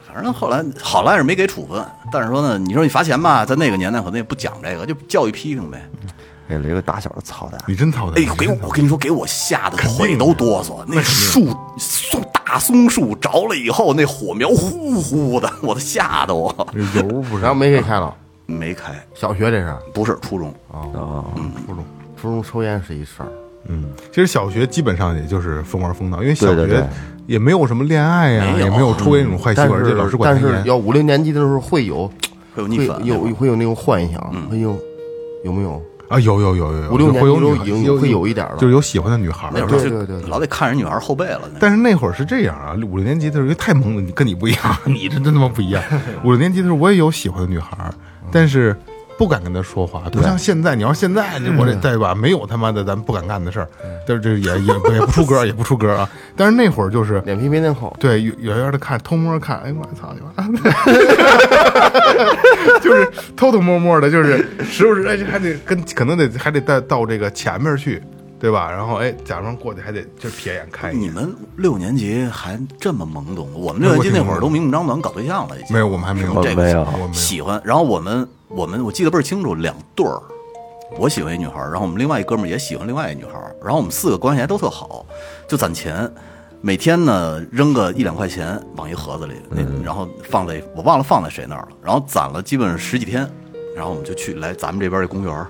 [0.06, 5.88] 反正后来好赖是没给处分，但是说呢，你说你罚钱吧，在那个年代可能也不讲这个，就教育批评呗。
[6.48, 8.14] 给了一个打小的操蛋，你真操蛋！
[8.16, 10.84] 哎呦，给我我跟你说，给我吓得腿都哆嗦。
[10.86, 18.14] 那树松大松树着了以后，那火苗呼呼的， 我都吓得我这油不是然后没给开了。
[18.44, 20.84] 没开，小学这是，不是初中，啊，
[21.66, 21.84] 初中。
[22.20, 23.32] 初中抽烟是一事儿。
[23.68, 26.86] 嗯，其实小学基本上也就是疯玩疯闹，因为小学对对对
[27.26, 30.64] 也没有什么恋爱呀，没有也没有抽烟那种坏习但惯，而且是老师管但是严。
[30.64, 32.06] 要五六年级的时候会有
[32.54, 34.20] 会会有逆反，有会有那种幻想，
[34.50, 34.76] 会有
[35.44, 35.80] 有没有？
[36.08, 39.52] 啊，有有有有有，五六年会有女级都已经有会有一点了就是有喜欢的女孩儿。
[39.54, 41.40] 那会儿就对对对对老得看人女孩后背了。
[41.44, 45.82] 那但是那会儿是这样啊，五六年级的时候因为太懵了，你跟你不一样，你这真他妈不一样。
[46.22, 47.94] 五六年级的时候我也有喜欢的女孩儿，
[48.30, 48.76] 但是
[49.18, 50.74] 不敢跟他说话，不像现在。
[50.74, 53.68] 你要现在我这对吧，没有他妈的咱不敢干的事儿，
[54.06, 56.08] 但是这也也也不出格，也不出格啊。
[56.36, 60.32] 但是那会儿就是脸皮没那厚，对，远远远的看，偷摸看，哎我操你妈，
[62.80, 68.02] 就是偷偷摸摸的，就是时不时哎还得跟可能得还得带到这个前面去，
[68.42, 68.68] 对吧？
[68.68, 71.08] 然后哎假装过去还得就撇眼看一眼。
[71.08, 77.12] 你们六年级还这么懵懂，我们六年级那会儿都明目张胆搞对象了，已经没有，我们还没有，这个没有我没有。
[77.12, 77.62] 喜欢。
[77.64, 80.20] 然后我们我们我记得倍儿清楚，两对儿，
[80.98, 85.06] 我喜欢一女孩儿，然后我们另外一哥们儿也喜欢另外一女孩儿，然后我们四个关系还都特好，
[85.46, 86.12] 就攒钱，
[86.60, 93.20] 每天呢扔个一两块钱往一盒子里，那然后放在我忘了放在谁那儿了，然后攒了基本上十几天，
[93.76, 95.46] 然后我们就去来咱们这边这公园儿。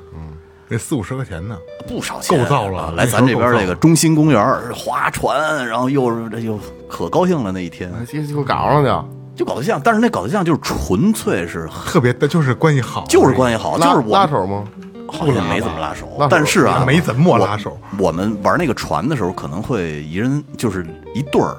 [0.73, 1.55] 那四五十块钱呢，
[1.87, 4.43] 不少钱，够造了来咱这边这个中心公园
[4.75, 6.59] 划船，然后又是这又
[6.89, 9.79] 可高兴了那一天，就就搞上去，就搞对象。
[9.85, 14.65] 但是那搞对象就是纯粹是特别的，就是关系好，就是关系好，就拉是我拉手吗？
[15.09, 17.79] 好像没怎么拉手拉手，但是啊，没怎么拉手。
[17.99, 21.55] 我们玩那个船的时候，可能会一人就是一对儿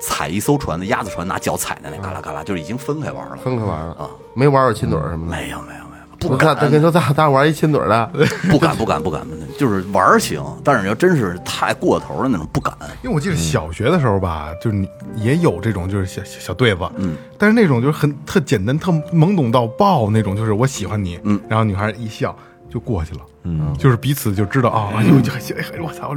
[0.00, 3.36] 踩一艘船的鸭子船，拿脚踩的那嘎啦嘎啦，就是已经分开玩了。
[3.38, 5.36] 分开玩了啊，没玩过亲嘴儿什么的。
[5.36, 5.87] 没有没有，
[6.18, 8.10] 不我看他跟你说咱咱玩一亲嘴的，
[8.50, 9.24] 不敢不敢不敢，
[9.56, 12.74] 就是玩行，但是要真是太过头了那种不敢。
[13.02, 22.36] 因为我记得小学的时候吧，就是你也有这种就是小小小对子，嗯，但是那种就是很特简单、特懵懂到爆那种，就是我喜欢你，嗯，然后女孩一笑
[22.68, 26.16] 就过去了，嗯，就是彼此就知道啊，哎呦，就哎我操，我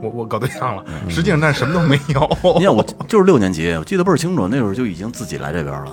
[0.00, 5.92] 我我搞对象了，实际上但是什么都没有，你看我就是六年级，我记得倍儿清楚，那会儿就已经自己来这边了，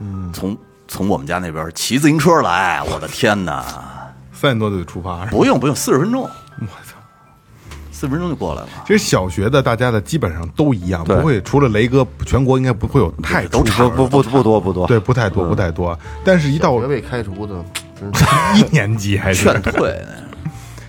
[0.00, 0.56] 嗯，从
[0.90, 3.64] 从我们家那边骑自行车来，我的天哪！
[4.32, 6.96] 三点多就得出发，不用不用，四十分钟，我操。
[7.92, 8.68] 四十分钟就过来了。
[8.84, 15.96] 其实小学的大家的基本上都一样，不会除了雷哥，全国应该不会有太都差出不不不不多不多，对，不太多不太多。
[16.24, 17.64] 但是，一到学被开除的，
[18.58, 19.44] 一年级还是。
[19.44, 19.96] 劝退，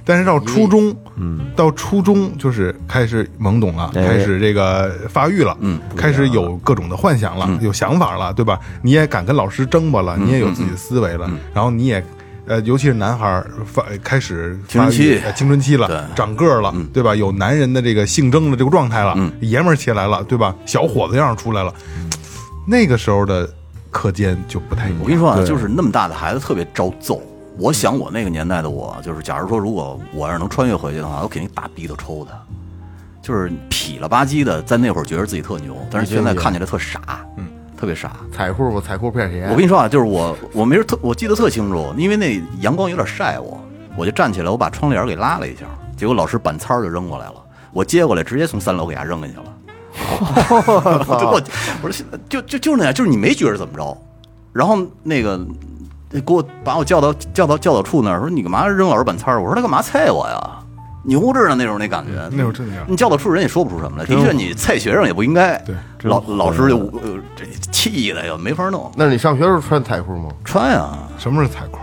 [0.03, 8.59] 但是到初中，嗯，到初中就是开始懵懂了，哎开始这个发育了，嗯，开始有各种的幻想了，有想法了，对吧？
[8.81, 12.03] 你也敢跟老师争吧了，你也有自己的思维了，然后你也。
[12.47, 17.15] 呃，尤其是男孩儿发开始发育青春期呃青春期了对，长个儿了，对吧？
[17.15, 20.53] 有男人的这个性征的这个状态了，爷们儿起来了，对吧？
[20.65, 21.71] 小伙子样儿出来了，
[22.67, 23.47] 那个时候的
[23.91, 24.99] 课间就不太一样。
[25.01, 27.21] 我跟你说啊，就是那么大的孩子特别招揍。
[27.61, 32.35] 我想我那个年代的我，就是假如说如果我要是能穿越回去的话，我肯定大逼头抽他，
[33.21, 37.45] 就是痞了吧唧的，在那会儿觉得自己特牛，但是现在看起来特傻，嗯，
[37.77, 38.13] 特别傻。
[38.33, 39.47] 彩裤吧，彩裤片鞋。
[39.51, 43.61] 我跟你说啊，就是我我没事特我记得特清楚，因为那阳光有点晒我，
[43.95, 47.35] 我就站起来，我把窗帘给拉了一下，结果老师板擦就扔过来了，
[47.73, 49.43] 我接过来直接从三楼给他扔进去了。
[51.19, 51.41] 就我
[51.83, 53.95] 我说就就就是那样，就是你没觉得怎么着，
[54.51, 55.39] 然后那个
[56.19, 59.39] 给我把我叫到叫到教导处那儿，说你干嘛扔老师板擦儿？
[59.41, 60.57] 我说他干嘛踩我呀？
[61.03, 64.05] 牛着呢那种那感觉，那会儿真的你教导处人也说不出什么来。
[64.05, 65.57] 的确，你踩学生也不应该。
[65.59, 68.91] 对老老师就呃这气的呀，没法弄。
[68.95, 70.29] 那是你上学时候穿彩裤吗？
[70.43, 71.79] 穿呀，什么是彩裤？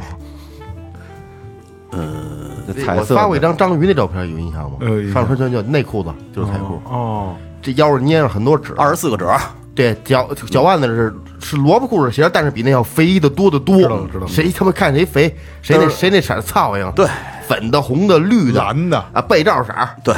[2.85, 9.41] 彩色我发过一，张章鱼那照片，有印象吗呃上身就内裤子就是彩裤，哦，这腰上捏上很多褶，二十四个褶儿，
[9.79, 13.77] 对，脚脚腕子是是萝卜裤子鞋，但是比那要肥的多得多。
[13.77, 16.91] 知道知道谁他妈看谁肥，谁那谁那色儿操样？
[16.97, 17.07] 对，
[17.47, 19.89] 粉的、红的、绿的、蓝的啊，被罩色儿。
[20.03, 20.13] 对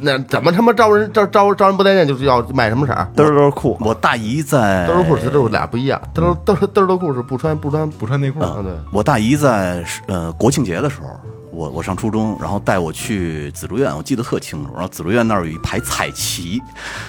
[0.00, 3.06] 那怎么他妈招人招招招人不待见，就是要买什么色儿？
[3.14, 11.08] 嘚儿嘚儿裤，我大姨在嘚儿裤是都是俩不一样，嘚儿嘚儿嘚儿的裤是不穿不穿不穿内裤，啊，对，我大姨在呃国庆节的时候，
[11.52, 14.70] 我我上初中，然后带我去紫竹院，我记得特清楚。
[14.72, 16.60] 然后紫竹院那儿有一排彩旗，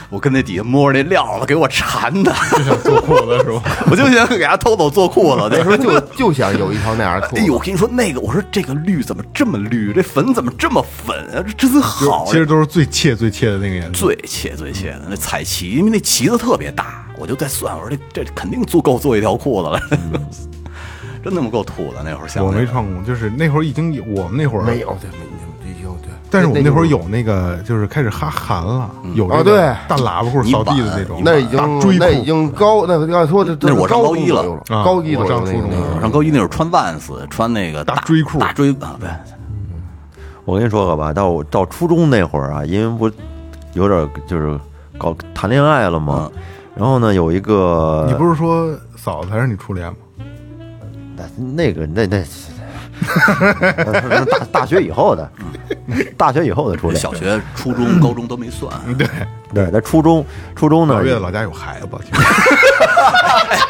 [0.09, 3.63] 我跟那底下摸着那料子，给我馋的，就 想做裤子是吧？
[3.89, 5.47] 我就想给他偷偷做裤子。
[5.49, 7.41] 那时候就就想有一条那样的裤子。
[7.41, 11.41] 哎呦，我跟你说那个，我说这个绿怎么这么绿，这粉怎么这么粉啊？
[11.57, 13.91] 这真好，其实都是最切最切的那个颜色。
[13.93, 19.79] 最切最切的那彩旗，因为那旗子特别大，我就在算，我说这这肯定足够做一条裤子了，
[21.23, 25.17] 真他妈够土的那会儿想我没穿过，就是那会儿已经有，我们那会儿没有，对，没
[25.63, 26.11] 没已经对。
[26.29, 29.55] 但是我们那会儿有那个，就是开始哈韩了，有这个啊对
[29.87, 35.71] 大喇叭裤扫地的那种，那已大追裤经那已经高，那要说那是我上高高一了高一我上初中
[36.01, 39.09] 上高一那会儿穿万斯，穿那个大锥裤大追啊，对，
[40.43, 43.09] 我跟你说个吧，到到初中那会儿啊，因为不
[43.73, 44.59] 有点就是
[44.97, 46.29] 搞谈恋爱了嘛，
[46.75, 49.95] 然后呢有一个你不是说嫂子才是你初恋吗？
[51.15, 52.23] 那那个那那
[54.09, 55.29] 那大大学以后的，
[56.17, 59.07] 大学以后的初恋，小学、初中、高中都没算，对，
[59.53, 61.87] 对，在初中初中呢老，岳老家有孩子，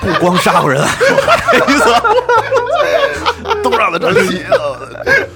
[0.01, 1.83] 不光杀过人，孩子
[3.63, 5.29] 都让他这气的，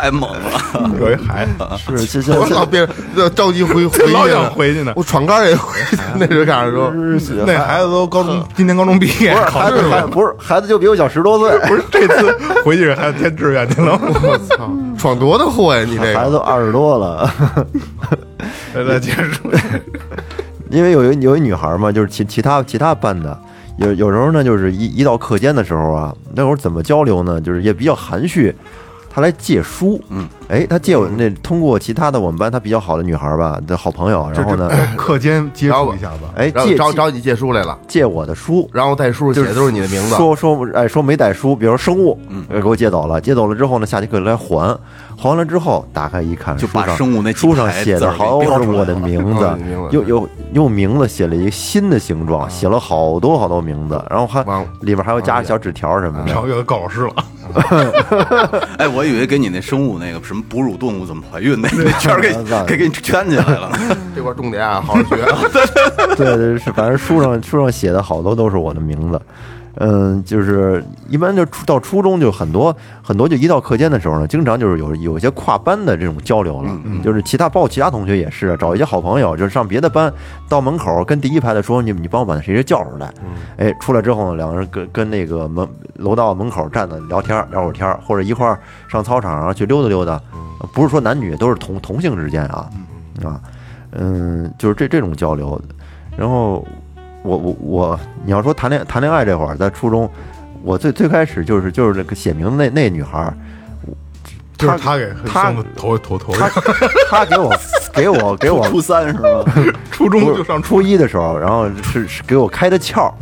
[0.00, 0.90] 太猛了。
[0.98, 1.52] 有一孩子，
[1.98, 2.86] 是是是 我老别
[3.34, 4.92] 着急回回去老想回去呢。
[4.96, 6.90] 我闯杆儿也回去，那时候赶上说，
[7.46, 12.34] 那孩子都高中，今年高中毕业，考孩子试了，不是孩子就比我小十多岁， 不是这次
[12.64, 13.98] 回去孩子填志愿去了。
[14.00, 15.84] 我操，闯多大祸呀！
[15.86, 17.30] 你这孩子都二十多了。
[18.74, 19.50] 来来，接着说，
[20.70, 23.38] 因为有一有一女孩嘛，就是其其他其他班的，
[23.76, 27.40] 有有时候呢，就是一一到课间的时候啊，那会儿怎么交流呢？
[27.40, 28.54] 就是也比较含蓄，
[29.12, 38.70] 她来借书，嗯，哎，他借我那通过其他的我们班他比较好的女孩吧的好朋友，然后呢，课间接触一下子，哎，借借找找你借书来了，借我的书。
[38.72, 44.78] 然后带书写的都是你的名字，说说哎说没带书，比如说生物，嗯，给我借走了，借走了之后呢，下节课来还，
[45.20, 49.58] 还完了之后打开一看，就把书上生物那书上写的好是我的名字
[49.90, 54.42] 又又用名字写了一个新的形状，写了好多好多名字，然后还
[54.80, 56.32] 里边还要加小纸条什么的。
[56.32, 57.14] 超越高老师了，
[58.78, 63.70] 哎，我以为给你那生物那个什么哺乳动物怎么怀孕那 那圈儿给那给给你圈起来了。
[64.16, 65.16] 这块重点啊，好好学。
[66.16, 69.20] 对对是，反正书上书上写的好多都是我的名字。
[69.76, 76.70] 嗯，就是一般就初到初中就很多很多，就一到课间的时候呢，经常就是有有一些跨班的这种交流了，
[77.02, 80.12] 就是其他包括其他同学也是找一些好朋友，就是上别的班，
[80.48, 83.12] 到门口跟第一排的说你你帮我把那谁谁叫出来，
[83.56, 88.58] 哎，出来之后呢，两个人跟跟那个门楼道门口站着聊天聊会儿天儿，或者一块儿
[88.88, 90.20] 上操场上去溜达溜达，
[90.74, 92.68] 不是说男女都是同同性之间啊
[93.24, 93.40] 啊，
[93.92, 95.60] 嗯，就是这这种交流，
[96.16, 96.66] 然后
[97.22, 100.10] 我我我，你要说谈恋谈恋爱这会儿，在初中，
[100.62, 103.34] 我最最开始就是就是那个写名字那那女孩儿，
[104.56, 106.48] 就是他给她头头头，她
[107.10, 107.52] 她给我
[107.92, 109.44] 给我给我初三是吧？
[109.90, 113.12] 初中就上初初一的时候，然后是是给我开的窍。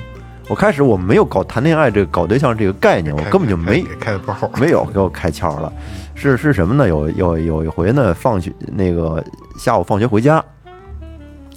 [0.49, 5.71] 我开始我没有搞谈恋爱这个搞对象这个概念，我根本就没开的包，没有给我开窍了。
[6.15, 6.89] 是是什么呢？
[6.89, 9.23] 有有有一回呢，放学那个
[9.59, 10.43] 下午放学回家，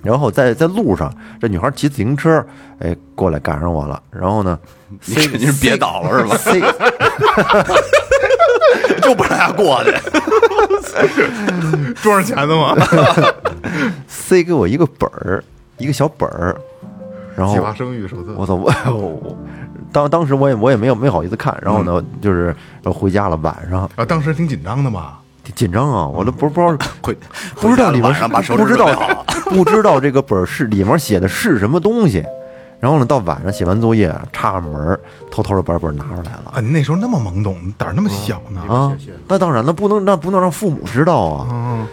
[0.04, 2.44] 然后在在路上，这女孩骑自行车，
[2.80, 4.02] 哎，过来赶上我了。
[4.12, 4.58] 然后呢，
[5.06, 6.36] 你肯定是别倒了是吧？
[6.38, 6.60] 塞
[9.02, 9.92] 就不让他过去。
[12.02, 12.76] 装上钱的吗？
[14.08, 15.44] 塞给我一个本儿，
[15.78, 16.56] 一个小本儿，
[17.36, 19.38] 然后计划生育手册，我操，我我
[19.92, 25.21] 当当时我也我也没有没好意思看，然后呢，就是回家了，晚上啊，当时挺紧张的嘛，挺
[25.56, 27.18] 紧张啊，我都不不知道回
[27.60, 28.88] 不知道里面晚上把手不知道
[29.50, 32.24] 不知道这个本儿是里面写的是什么东西，
[32.80, 36.52] 然后呢，到晚上写完作业，插上门儿，偷偷的把本儿拿出来了。
[36.54, 38.96] 啊，你那时候那么懵懂，胆儿那么小呢，啊。
[39.28, 41.48] 那当然，那不能那不能让父母知道啊。
[41.52, 41.86] 嗯，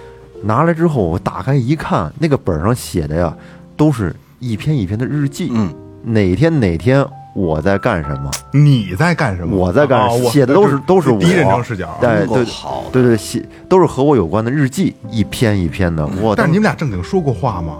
[0.43, 3.35] 拿来之后，我打开一看，那个本儿上写的呀，
[3.77, 5.51] 都是一篇一篇的日记。
[5.53, 5.75] 嗯，
[6.05, 7.05] 哪天哪天
[7.35, 9.57] 我在干什么，你在干什么？
[9.57, 11.97] 我在干哦我写的都是都是我第一人称视角。
[12.01, 16.07] 对对好对对，写都是和我有关的日记，一篇一篇的。
[16.21, 17.79] 我但是你们俩正经说过话吗？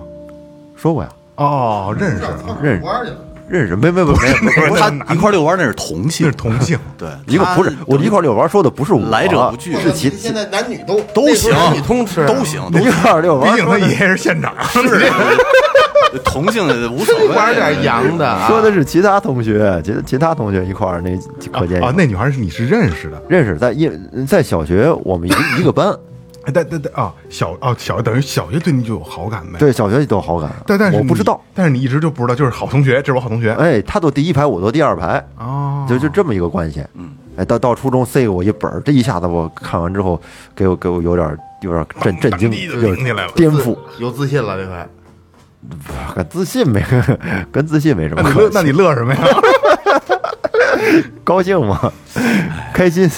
[0.77, 2.23] 说过呀，哦，认识，
[2.63, 3.17] 认识
[3.49, 6.79] 认识，没没没没没，不是他一块遛弯那是同那性 是，同性。
[6.97, 14.55] 对，一个不是他我一块遛弯说的不是我，来者不拒是其现在男女都都行，女通吃都行，都一块遛弯毕竟他爷爷是县长，
[16.11, 17.29] 是同性的无所谓。
[17.37, 21.11] 玩点洋的啊，说的是其他同学，其其他同学一块儿那
[21.51, 23.91] 可见啊，那女孩是你是认识的，认识在一
[24.27, 25.95] 在小学我们一一个班，
[26.49, 33.53] 哎但但但啊，小啊小等于小学对你就有好感呗。，对小学就有好感，但但是我不知道，，但是你一直就不知道，就是好同学，这是我好同学。
[33.53, 36.83] 哎，他坐第一排，我坐第二排，哦，就就这么一个关系。
[36.95, 40.19] 嗯，哎，到到初中塞给我一本儿，这一下子我看完之后，
[40.57, 44.75] 给我给我有点有点震震惊，有起来了颠覆，有自信了这回。
[46.15, 46.83] 跟自信没
[47.53, 49.21] 跟自信没什么关系，那你乐什么呀？
[51.25, 51.93] 高兴吗？
[52.73, 53.11] 开心。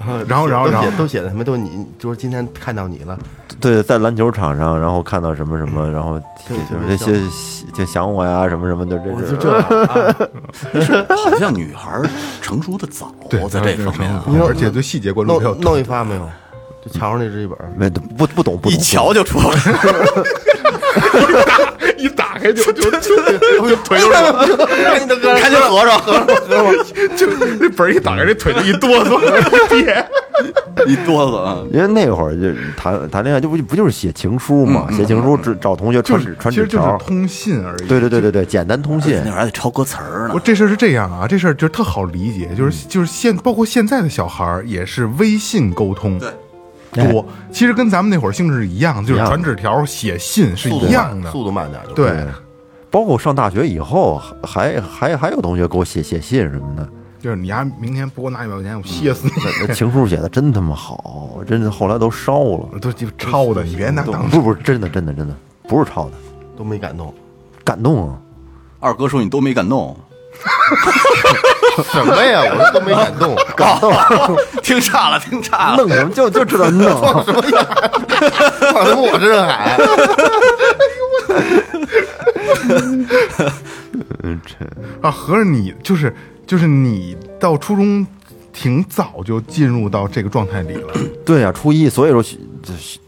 [0.26, 3.18] 然后然后然后都写的什么都你，就是今天看到你了，
[3.60, 6.56] 对，在篮球场上，然后看到什么什么，然后对
[6.96, 7.20] 这些
[7.74, 9.52] 就想我呀，什么什么的，这是这
[9.84, 10.16] 啊，
[11.30, 12.00] 好像女孩
[12.40, 13.12] 成熟的早，
[13.48, 14.10] 在这方面
[14.42, 16.28] 而且对细节关注比较弄弄一发没有？
[16.82, 19.54] 就墙上那日记本，没不不懂不懂，一瞧就出来了。
[22.00, 27.26] 一打开就 就就就腿就赶紧的哥，赶紧合上，合上，就
[27.60, 29.20] 那本儿一打开，这腿就一哆嗦，
[29.68, 30.04] 爹。
[30.86, 31.62] 一哆嗦啊！
[31.70, 34.86] 因为那会儿就谈谈恋爱，就不不就是写情书嘛？
[34.90, 37.86] 写情书只找同学传纸传其实就是纸条，通信而已。
[37.86, 39.30] 对对对对对，简单通信那。
[39.30, 40.40] 会儿还得抄歌词儿呢我。
[40.40, 46.30] 这事儿是这样啊，这事儿就是特好理解，就是就是现包括现在的小孩儿也是微信沟通对
[46.92, 51.30] 多，其实跟咱们那会儿性质是一样的，就是传纸条、写信是一样的。
[51.30, 52.26] 速度慢点就对，
[52.90, 56.88] 包括上大学以后，还还还有同学给我写写信什么的，
[57.20, 59.32] 就是你丫明天不给我拿一百块钱，我歇死你！
[59.36, 62.78] 那那情书写的真他妈好，真的后来都烧了。
[62.80, 65.34] 都就抄的，你别拿当不不是，真的真的真的
[65.68, 66.12] 不是抄的，
[66.56, 67.14] 都没感动。
[67.62, 68.18] 感动啊！
[68.80, 69.94] 二哥说你都没感动，
[71.92, 72.42] 什么呀？
[72.52, 73.92] 我说都没敢动， 感动，
[74.62, 75.76] 听差了，听差了。
[75.76, 77.00] 弄什么就就知道弄。
[78.72, 79.76] 放什么我这海？
[84.22, 84.54] 嗯，这
[85.06, 86.14] 啊，合着你就是
[86.46, 88.06] 就是你到初中
[88.52, 90.92] 挺早就进入到这个状态里了
[91.24, 92.22] 对呀、初一，所以说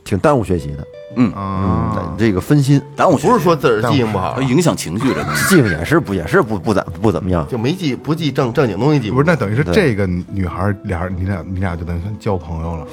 [0.05, 0.87] 挺耽误学习的，
[1.35, 1.93] 啊。
[1.97, 5.49] 嗯，这个分心，耽误不是说自个儿记性不好，影响情绪这东西。
[5.49, 7.47] 记性也是不也是不不怎不怎么样。
[7.49, 9.31] 就没记不记正正经东西记不是，住。
[9.31, 12.87] 那等于是这个女孩儿俩人，你俩你俩就等于算交朋友了，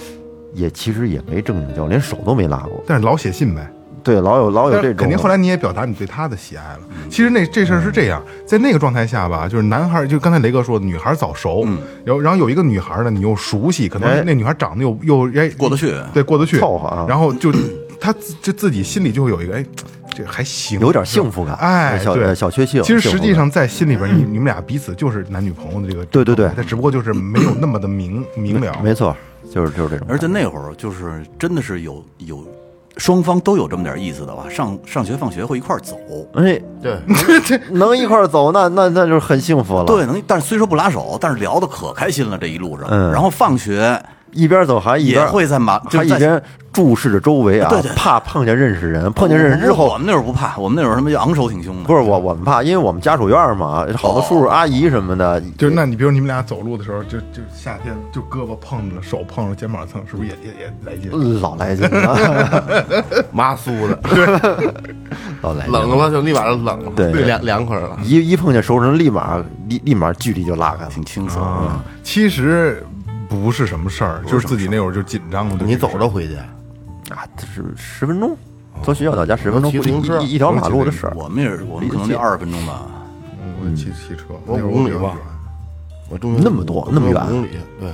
[0.53, 2.83] 也其实也没正经交，连手都没拉过。
[2.87, 3.69] 但是老写信呗。
[4.01, 6.79] 对，老有老有这种，肯定后来你也表达你对她的喜爱了。
[7.09, 11.67] 其实那这事儿是这样，在那个状态下吧，就是男孩儿，就刚才雷哥说的，女孩儿早熟，
[12.05, 17.51] 然后然后有一个女孩儿呢，你又熟悉，可哎能那女孩儿长得又又哎过得去对，过得去，凑合啊然后就
[17.99, 19.65] 她自就自己心里就会有一个哎，
[20.15, 22.81] 这还行，有点幸福感，哎，小对小确幸。
[22.83, 28.71] 其实实际上在心里边，你你们俩彼此就是男女朋友的这个，对对对他只不过就是没有那么的明 明了。
[28.81, 29.15] 没错，
[29.51, 30.07] 就是就是这种。
[30.09, 32.45] 而且那会儿就是真的是有有
[32.97, 35.95] 双方都有这么点意思的吧，上上学放学会一块儿走。
[36.33, 36.99] 哎， 对，
[37.71, 39.85] 能一块儿走，那那那就是很幸福了。
[39.85, 42.87] 对，，能，但是虽说不拉手，但是聊的可开心了这一路上。
[42.89, 44.01] 嗯然后放学
[44.31, 51.83] 一边走还一也边会在马，就是在还一边注视着周围啊，对对对怕碰见认识人，碰见认识之后，我们那会儿不怕，我们那会儿什么昂首挺胸的。
[51.83, 61.41] 不是我我们怕，因为我们家属院嘛，好多叔叔阿姨什么的，就是那你比如你们俩走路的时候，就就夏天就胳膊碰着手碰着肩膀蹭，是不是也也也来劲？
[61.41, 62.63] 老来劲了，
[63.33, 63.99] 麻酥的，
[65.41, 67.97] 老来劲冷了就立马就冷了，对凉凉快了。
[68.03, 70.89] 一一碰见熟人，立马立立马距离就拉开了。
[70.89, 71.41] 挺轻松。
[71.41, 72.85] 啊，其实
[73.29, 75.55] 不是什么事儿，就是自己那会儿就紧张了。
[75.55, 78.35] 对你走着回去，啊，这是十分钟，
[78.83, 81.13] 从学校到家十分钟，骑自行车一一条马路的事儿。
[81.15, 82.87] 我们也是，我们可能得二十分钟吧。
[83.41, 85.17] 嗯我骑骑车，我五公里吧
[86.09, 87.49] 我中学那么多那么远五公里，
[87.79, 87.93] 对，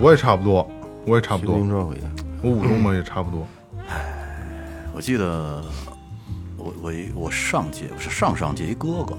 [0.00, 0.68] 我也差不多，
[1.06, 2.02] 我也差不多骑自行，车回去。
[2.42, 3.46] 我五中嘛也差不多。
[3.88, 3.94] 唉
[4.94, 5.62] 我记得
[6.56, 9.16] 我我一我上届是上上届一哥哥，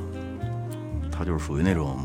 [1.12, 1.98] 他就是属于那种，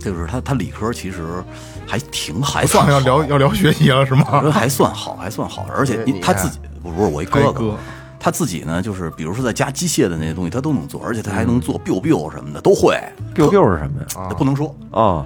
[0.00, 1.42] 就是他他理科其实
[1.86, 4.24] 还挺还算要聊要聊学习了是吗？
[4.50, 7.74] 还算好，还算好，而且他自己不不是我一哥哥
[8.18, 12.94] 他自己呢，就是比如说在加机械的那些东西，他都能做，而且他还能做 biu biu 什么的都会。
[13.34, 14.28] biu biu 是什么呀？
[14.28, 15.24] 他不能说啊，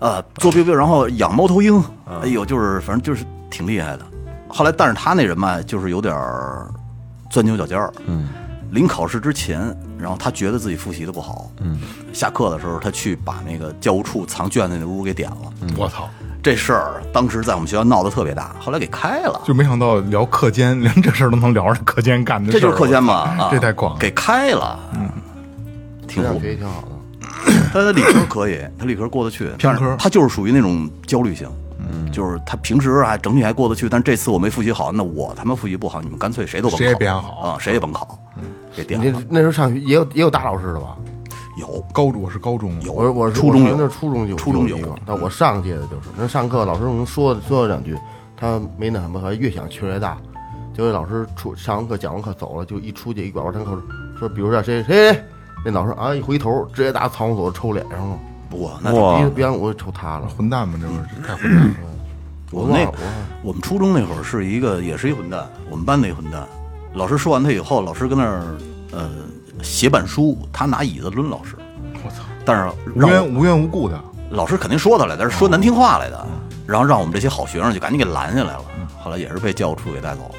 [0.00, 1.80] 啊，做 biu biu，然后养猫头鹰，
[2.22, 4.04] 哎呦，就是反正就是挺厉害的。
[4.48, 6.68] 后来，但是他那人嘛，就是有点儿
[7.30, 7.92] 钻牛角尖儿。
[8.06, 8.28] 嗯，
[8.70, 11.78] 临考试之前，然后他觉得自己复习的不好，嗯，
[12.12, 16.08] 下课的时候他去把那个教务处藏卷子那屋给点了，我操！
[16.40, 23.98] 这事儿当时在我们学校闹得特别大，后来给开了，就没想到聊课间，连这事儿都能聊着课间干的事儿，这就是课间嘛，啊这太广了。
[23.98, 25.10] 给开了，嗯，
[26.06, 26.22] 挺。
[26.40, 26.88] 学习挺好的。
[27.72, 31.48] 他的理科可以，他理科过得去，偏科他就是属于那种焦虑型，
[31.78, 38.18] 嗯，就是他平时还整体还过得去，但这次我没复习好，那我他妈复习不好，你们干脆谁都甭考，谁也别好啊，谁也甭考，
[38.78, 40.96] 给点了，你这那时候上学也有也有大老师的吧？
[41.58, 47.98] 有高中我是高中有我我是初中有我那初中有初中有有一个，但我上届的就是那上课老师能说说了两句，
[48.36, 50.16] 他没那什么，还越想气儿越大。
[50.72, 53.82] 结果老师出上完课讲完课走了，就一出去一拐弯，他说
[54.16, 55.24] 说，比如说谁谁谁，
[55.64, 58.18] 那老师啊一回头直接打藏厕所抽脸上了，
[58.58, 60.28] 哇，那哇别别让我抽他了。
[60.28, 61.74] 混蛋嘛，这不是太混蛋了。
[62.52, 62.88] 我们那
[63.42, 66.46] 我们初中那会儿是一个也是一混蛋，我们班那混蛋，
[66.98, 68.42] 老师说完他以后，老师跟那儿
[68.90, 69.08] 呃
[69.62, 71.54] 写板书，他拿椅子抡老师，
[72.04, 73.98] 我操，但是无缘无缘无故的，
[74.30, 76.26] 老师肯定说他来，但是说难听话来的，
[76.66, 78.64] 然后让我们这些好学生就赶紧给拦下来了，
[79.00, 80.34] 后来也是被教务处给带走了。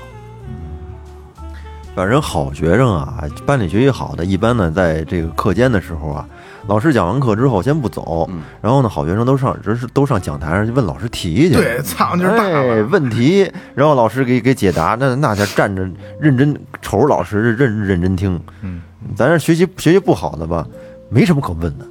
[1.95, 6.28] 反正好学生啊，班里学习好的，一般呢，在这个课间的时候啊，
[6.70, 8.30] 老师讲完课之后先不走，
[8.61, 11.55] 然后呢，好学生都上，这是都上讲台上去问老师题去。
[11.55, 12.47] 对，操，劲儿大。
[12.89, 15.82] 问题，然后老师给给解答，那那家站着
[16.20, 18.39] 认真瞅着老师认认真听。
[18.61, 18.82] 嗯，
[19.15, 20.63] 咱这学习学习不好的吧，
[21.09, 21.86] 没什么可问的。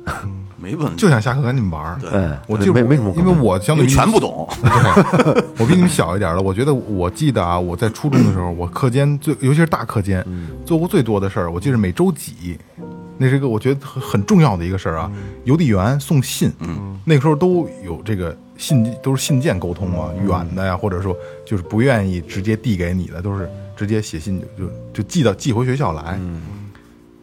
[0.60, 1.96] 没问题，就想下课赶紧玩儿。
[2.00, 3.32] 对，我就没没什么因为。
[3.32, 4.48] 我相对于全不懂。
[5.56, 6.42] 我比你们小一点了。
[6.42, 10.24] 我觉得我记得啊，我在初中的时候，我课间最，尤其是大课间，
[10.66, 12.58] 做过最多的事儿，我记得每周几，
[13.18, 15.10] 那是一个我觉得很很重要的一个事儿啊。
[15.44, 16.50] 邮递员送信，
[17.04, 26.18] 那个时候都有这个信，都是信件沟通嘛，远的呀，或者说就是不愿意直接递给你的，都是直接写信就就就寄到寄回学校来。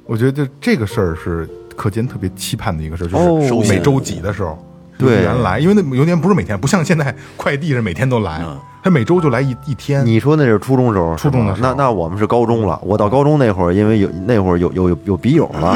[0.05, 4.57] 我觉得这这个事儿是课间特别期盼的一个事儿，就是哦每周几的时候。
[4.97, 8.41] 对邮递员来，因为那邮递员不是每天，不像现在快递是每天都来，
[8.85, 10.05] 他每周就来一一天。
[10.05, 12.79] 你说那是初中时候，初中的时候那那我们是高中了。
[12.83, 15.75] 我到高中那会儿，因为有那会儿有有有有笔友了，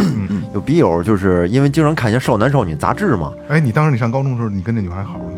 [0.54, 3.34] 有笔友，就是因为经常看一些少男少女杂志嘛。
[3.48, 5.32] 哎，你当时你上高中的时候，你跟那女孩好了吗？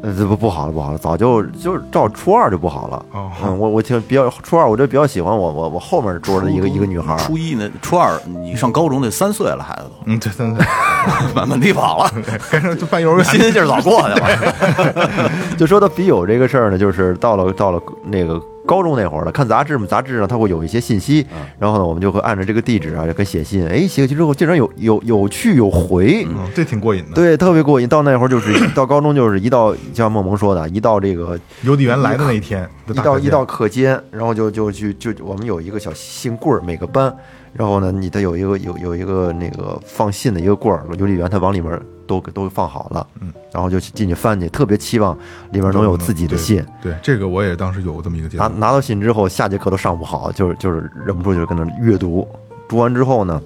[0.00, 3.04] 呃，这不不好了，不好了，早就就是照初二就不好了。
[3.12, 7.16] 哦嗯，我我挺比较初二，我就比较喜欢我我我后面桌的一个一个女孩。
[7.16, 10.64] 初一呢初二，你上高中得三岁了，孩子都嗯，对三岁，
[11.34, 12.10] 满满地跑了，
[12.50, 15.30] 该上就办幼儿园新鲜劲儿早过去了。
[15.58, 21.26] 就说到笔友这个事儿呢，就是到了到了那个高中那会儿了，看杂志嘛，杂志上它会有一些信息，
[21.58, 23.66] 然后呢，我们就会按照这个地址啊，就给写信。
[23.66, 27.14] 哎，写过去之后，竟然有有有去有回，嗯，这挺过瘾的。
[27.14, 27.88] 对，特别过瘾。
[27.88, 37.10] 到那会儿就是 到高中就是一到像梦萌说的，一到这个邮递员来的那一天，一到一到课间，然后就就去就我们有一个小信柜儿，每个班，
[37.54, 45.16] 然后呢，你得有一个有有一个那个放信的一个柜儿，邮递员他往里面都都放好了，嗯，然后就进去翻去，特别期望
[45.52, 46.64] 里面能有自己的信。
[46.82, 48.50] 对，对，这个我也当时有过这么一个阶段。
[48.50, 52.26] 拿拿到信之后，下节课都上不好，就是就是忍不住就是跟那阅读，
[52.66, 53.40] 读完之后呢，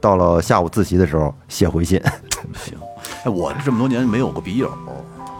[0.00, 2.00] 到了下午自习的时候写回信，
[2.56, 2.74] 行，
[3.24, 4.68] 哎，我这么多年没有过笔友，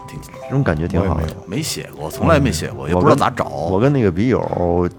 [0.07, 1.57] 挺这种感觉挺好的没。
[1.57, 3.45] 没写过，从来没写过，也不知道咋找。
[3.45, 4.89] 我跟那个笔友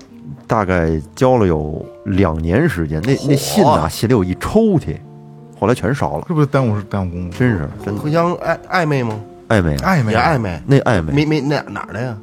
[0.47, 4.97] 大概交了有两年时间，那那信啊写的有一抽屉，
[5.63, 7.39] 后来全烧了，这不是耽误耽误工夫？
[7.39, 9.15] 真是真的互相暧暧昧吗？
[9.49, 12.17] 暧昧啊，暧昧也暧昧，那暧昧，没没那哪儿的呀？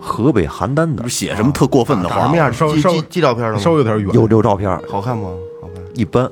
[0.00, 2.36] 河北邯郸的不是，写什么特过分的话长什么？
[2.38, 2.50] 样？
[2.50, 3.58] 寄寄寄照片了吗？
[3.58, 4.08] 稍微有点远。
[4.14, 5.28] 有有照片，好看吗？
[5.60, 5.84] 好看。
[5.94, 6.26] 一般，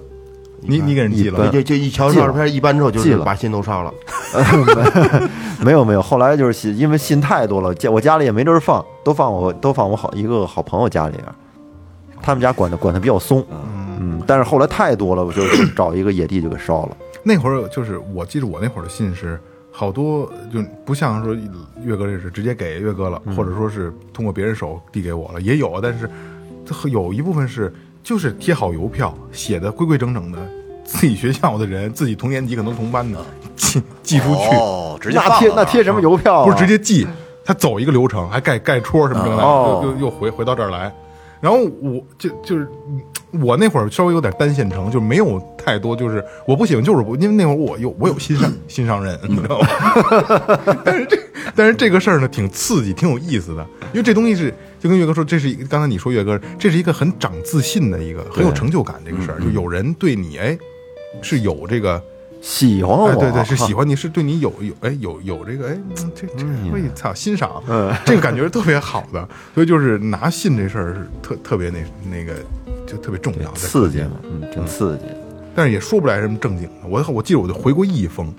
[0.62, 3.92] 你你给人寄了一就就一瞧照片，一般之后就寄了把信都烧了。
[5.60, 11.26] 没有没有，后来就是信，因为信太多了，家我家里也没地儿放，都放我都放我好一个好朋友家里边，
[12.22, 13.44] 他们家管的管的比较松，
[14.00, 16.96] 嗯，但是后来太多了，我就就找一个野地就给烧了。
[17.22, 19.38] 那会儿就是我记得我那会儿的信是
[19.70, 21.34] 好多，就不像说
[21.84, 26.08] 岳哥这是直接给岳哥了，或者说是通过别人手递给我了，也有，但是
[26.64, 27.72] 这有一部分是
[28.02, 30.38] 就是贴好邮票，写的规规整整的，
[30.84, 33.18] 自己学校的人，自己同年级可能同班的
[33.56, 36.44] 寄寄出去，哦，直接那贴那贴什么邮票啊？
[36.44, 37.06] 不是直接寄，
[37.44, 40.92] 他走一个流程，还盖盖戳什么之类的，哦又又又回回到这儿来。
[41.40, 42.68] 然后我就就是
[43.30, 49.68] 我那会儿稍微有点单线程，就没有太多，就是我不喜欢，就是不，因为那会儿我有我有心上心上人，你知道吗？
[50.84, 51.18] 但是这
[51.54, 60.56] 但是这个事儿呢，挺刺激，挺有意思的，因为这东西是就跟岳哥说，这是一个刚才你说岳哥，这是一个很长自信的一个很有成就感这个事儿，就有人对你哎
[61.20, 62.02] 是有这个
[62.40, 67.62] 喜欢我，哎，对对，是 喜欢你，是对你有有哎有有这个哎，嗯这这会操欣赏，
[68.06, 71.78] 这个感觉是特别好的，所以就是拿信这事儿是特特别那
[72.10, 72.34] 那个
[72.86, 75.04] 就特别重要，在刺激嘛，嗯，真刺激。
[75.54, 76.72] 但是也说不来什么正经的。
[76.88, 78.32] 我我记得我就回过一封，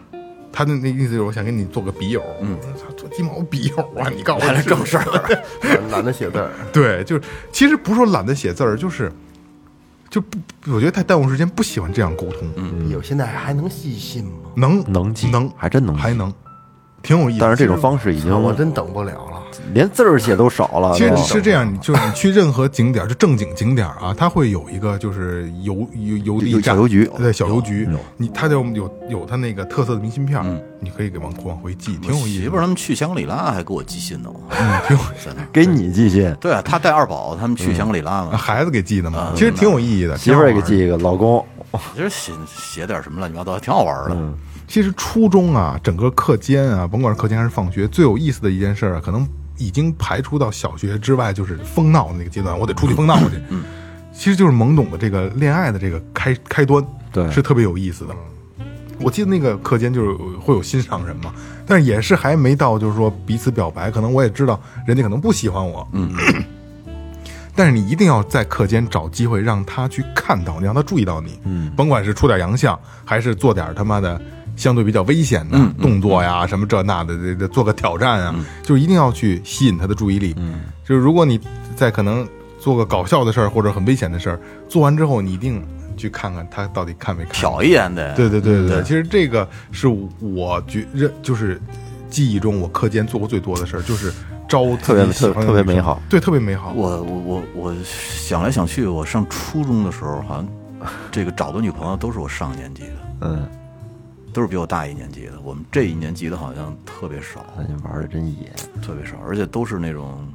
[0.53, 4.09] 他的那意思就是我想跟你做个笔友，嗯，操，做鸡毛笔友啊！
[4.15, 5.43] 你告诉我来正事儿，
[5.91, 6.49] 懒得写字儿。
[6.71, 7.21] 对，就是
[7.51, 9.11] 其实不是说懒得写字儿，就是
[10.09, 10.37] 就不，
[10.73, 14.49] 我觉得太耽误时间，不喜欢这样沟通，嗯，有现在还能细信吗？
[14.55, 15.49] 能能记能。
[15.55, 16.33] 还真能还能，
[17.01, 17.39] 挺有意思。
[17.39, 19.39] 但是这种方式已经我真等不了了。
[19.73, 20.95] 连字儿写都少了。
[20.95, 32.43] 其实都是这样，你就是你去任何景点儿，就正经景点儿啊，它会有一个就是邮邮邮递有站，小邮局对小邮局有，你它就有有它那个特色的明信片儿，你可以给往往回寄，挺有意思。
[32.43, 34.97] 媳妇儿他们去香格里拉还给我寄信呢，嗯，挺。
[35.53, 40.17] 给你寄信，对啊，他带二宝，他们去香格里拉啊嘛，孩子给寄的嘛，其实挺有意义的。
[40.17, 40.61] 媳妇儿也给。
[40.61, 41.45] 寄一个，老公
[41.95, 44.15] 其实写写点什么乱七八糟，还挺好玩的。
[44.69, 53.41] 其实初中啊，整个课间啊，甭管是课间还是放学，最有意思的一件事儿啊，可能已经排除到小学之外，就是疯闹的那个阶段，我得出去疯闹去。
[53.49, 53.63] 嗯，
[54.13, 57.29] 其实就是懵懂的这个恋爱的这个开开端，对。
[57.31, 58.15] 是特别有意思的。
[58.99, 61.33] 我记得那个课间就是会有心上人嘛，
[61.65, 66.13] 但是也是还没到就是说彼此表白，可能我也知道人家可能不喜欢我，嗯，
[67.55, 74.21] 但是你一定要在课间找机会让他去看到你，让他注意到你，嗯，甭管是出点洋相，还是做点他妈的
[74.59, 81.39] 相对比较危险的动作呀，什么这那的，这这做个挑战啊，就是一定要去吸引他的注意力，嗯，就是如果你
[81.77, 82.27] 在可能
[82.59, 89.87] 做个搞笑的事儿或者很危险的事儿，做完之后你一定去看看他到底看没看，瞟一眼的，对对对对对，其实这个是
[90.19, 91.59] 我觉认就是
[92.09, 94.11] 记忆中我课间做过最多的事儿，就是
[94.49, 96.73] 招特别自己喜欢的女生特别美好，对，特别美好。
[96.75, 100.47] 我我我我想来想去，我上初中的时候，好像
[101.11, 103.47] 这个找的女朋友都是我上年级的，嗯，
[104.33, 105.33] 都是比我大一年级的。
[105.43, 108.51] 我们这一年级的好像特别少，那你玩的真野，
[108.81, 110.27] 特别少，而且都是那种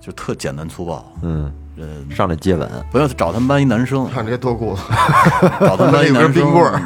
[0.00, 1.12] 就特简单粗暴。
[1.22, 4.82] 嗯，呃，上来接吻，不要找他们班一男生，看这些脱裤子，
[5.60, 6.80] 找他们班一男生冰棍儿，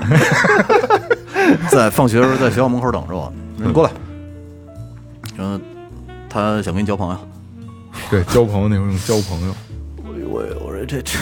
[1.71, 3.93] 在放学的时候在学校门口等着我，你过来，
[5.37, 5.61] 然后
[6.29, 7.19] 他想跟你交朋友，
[8.11, 9.55] 对，交朋友那种交朋友，
[10.05, 11.19] 我我我说这这，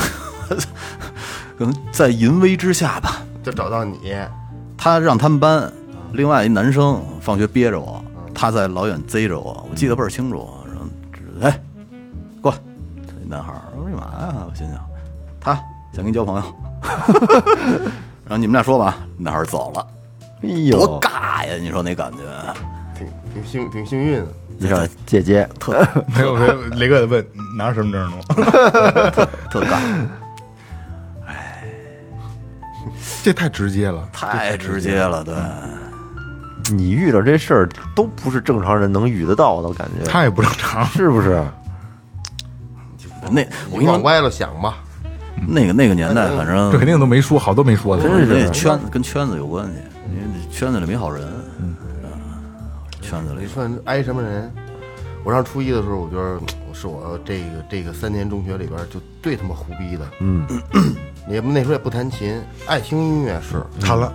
[1.58, 4.14] 可能在淫威之下吧，就找到你，
[4.78, 5.70] 他让他们班
[6.12, 8.02] 另外一男生放学憋着我，
[8.32, 10.48] 他在老远贼着我，我记得倍儿清楚。
[10.66, 10.86] 然后
[11.42, 11.60] 哎，
[12.40, 12.58] 过来，
[13.06, 14.46] 这男孩儿，我说你嘛呀？
[14.48, 14.78] 我心想，
[15.40, 15.54] 他
[15.92, 16.54] 想跟你交朋友。
[18.24, 19.86] 然后你们俩说吧，男孩儿走了，
[20.42, 21.54] 哎呦多，尬呀！
[21.60, 22.18] 你说那感觉，
[22.96, 24.26] 挺挺幸挺幸运的。
[24.60, 25.72] 你上来姐特，
[26.16, 27.24] 没有没有，雷哥问
[27.56, 28.22] 拿身份证呢 吗？
[29.50, 29.78] 特尬，
[33.22, 35.34] 这太直接了，太直接了，对。
[36.70, 40.84] 你遇到这事儿都不是正常人能遇得到的，我感觉太不正常。
[40.92, 41.42] 是不是？
[43.30, 44.78] 那我跟你往歪了想吧，
[45.46, 48.02] 那个那个年代，反正这肯定都没说，好多没说的。
[48.02, 49.72] 真是那圈跟圈子有关系，
[50.10, 51.26] 因为圈子里没好人，
[51.58, 51.74] 嗯，
[53.00, 54.50] 圈子里你算挨什么人？
[55.24, 60.06] 我上初一的时候，我觉得我是我这个这个三年中学里边就最他妈胡逼的。
[60.20, 60.46] 嗯，
[61.28, 64.12] 也不那时候也不弹琴，爱听音乐是弹了，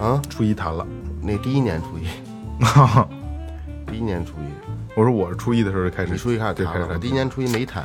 [0.00, 0.20] 啊。
[0.28, 0.86] 初一弹了。
[1.22, 2.06] 那第一年初一，
[3.90, 7.84] 第一年初一，我说我是初一的时候就开始，你初一开始对弹了，我弹第一年初一没弹，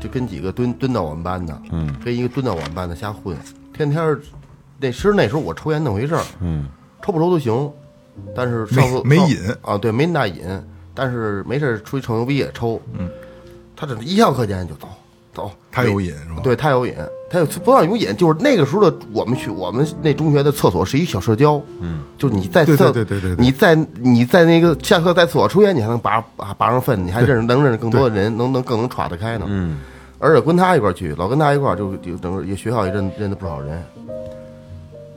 [0.00, 3.36] 就跟几个蹲蹲到我们班的，嗯，跟一个蹲到我们班的瞎混，
[3.72, 4.20] 天天儿
[4.78, 6.66] 那其实那时候我抽烟那回事儿，嗯，
[7.02, 7.70] 抽不抽都行，
[8.34, 10.42] 但是上次没没瘾啊，对，没那大瘾，
[10.94, 13.08] 但是没事儿出去吹牛逼也抽，嗯，
[13.76, 14.88] 他这一上课间就走
[15.34, 16.40] 走，他有瘾是吧？
[16.42, 16.94] 对他有瘾，
[17.30, 29.78] 他有不让有瘾，就是那个时候的我们去我们那中学的厕所是一小社交，嗯，就是你在厕对对对对对你在你在那个下课在厕所抽烟，你还能拔拔拔上粪，你还认识能认识更多的人，能能更能耍得开呢，嗯，
[30.18, 33.82] 而且跟他一块儿去，老跟他一块儿就就整个也学校也认认得不少人，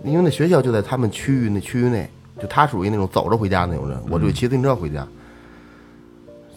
[0.04, 2.10] 因为那学校就在他们区域那区域内，
[2.42, 5.08] 就他属于那种走着回家那种人，我就骑自行车回家。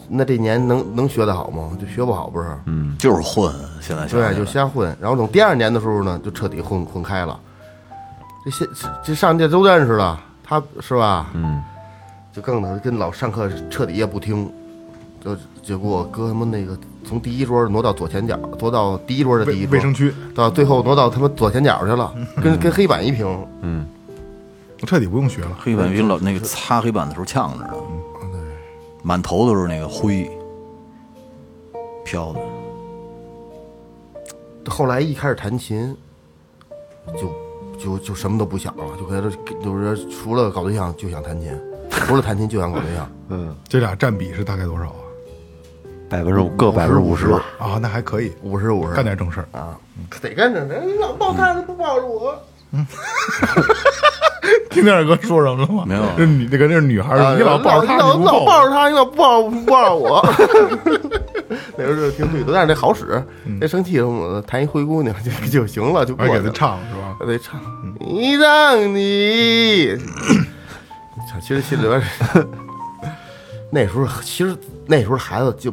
[0.07, 1.71] 那这年能能学得好吗？
[1.79, 2.47] 就学不好，不是？
[2.65, 4.95] 嗯，就是混，现在对，就瞎混。
[4.99, 7.39] 然后等第二年的时候呢，就彻底混混开了。
[8.43, 8.67] 这些
[9.03, 11.31] 这上届都认识了，他是吧？
[11.33, 11.61] 嗯，
[12.31, 14.51] 就更的跟老上课彻底也不听，
[15.23, 23.27] 就就给我搁他妈那个从第一桌挪到左前角，挪到第一桌的第一桌卫卫生区，到最后挪到他妈左前角去了，跟跟黑板一平。
[24.81, 25.57] 我彻底不用学了。
[25.59, 27.73] 黑板比老那个擦黑板的时候呛着呢，
[29.05, 30.27] 满头都是那个灰
[32.03, 32.39] 飘的。
[34.67, 35.95] 后来一开始弹琴，
[37.15, 37.31] 就
[37.77, 39.31] 就就什么都不想了，就开始
[39.63, 41.55] 就是除了搞对象就想弹琴，
[41.91, 43.07] 除了弹琴就想搞对象。
[43.29, 44.97] 嗯，这俩占比是大概多少啊？
[46.09, 49.47] 百分之五各百分之五十，啊，那还可以，五十五十干点正事儿。
[49.51, 49.79] 啊，
[50.19, 50.81] 得干正事。
[50.83, 52.35] 你老抱他，他不抱着我。
[54.69, 55.83] 听见二哥说什么了吗？
[55.87, 60.25] 没有那你那个那是女孩啊儿，你老抱着她，你老抱抱着她，你老不抱不抱着我。
[61.77, 63.23] 那时候挺对的，但是那好使，
[63.59, 67.15] 别生气什么的，弹一灰姑娘就就行了，就过去了还给他唱是吧？
[67.19, 67.59] 还得唱，
[67.99, 69.95] 你让你，
[71.29, 72.03] 操其实心里边儿，
[73.71, 74.55] 那时候其实
[74.87, 75.71] 那时候孩子就，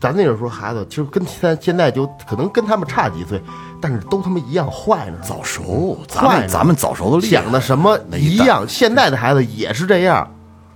[0.00, 3.40] 咱那个时候孩子其实跟现在现在就可能跟他们差几岁，
[3.82, 5.18] 但是都他妈一样坏呢。
[5.22, 10.26] 早熟，咱们咱们早熟的厉害想的什么那一样，现在的孩子也是这样，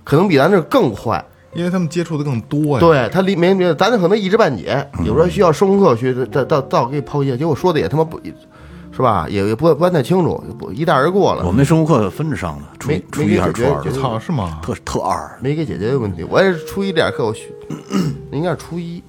[0.03, 1.23] 可能比咱这更坏。
[1.53, 8.19] 因为他们接触的更多呀。，对他离没没，咱这可能一知半解，有时候需要生物课去，到到到给你剖析，结果说的也他妈不，
[8.91, 9.25] 是吧？
[9.29, 11.41] 也也不不太清楚，不一带而过了。
[11.45, 14.59] 我们那生物课分着上的，初没初一还是初二没给解决操是吗？
[14.61, 16.23] 特特二，没给解决的问题。
[16.29, 17.49] 我也是初一这点课，我学
[18.31, 19.01] 应该是初一，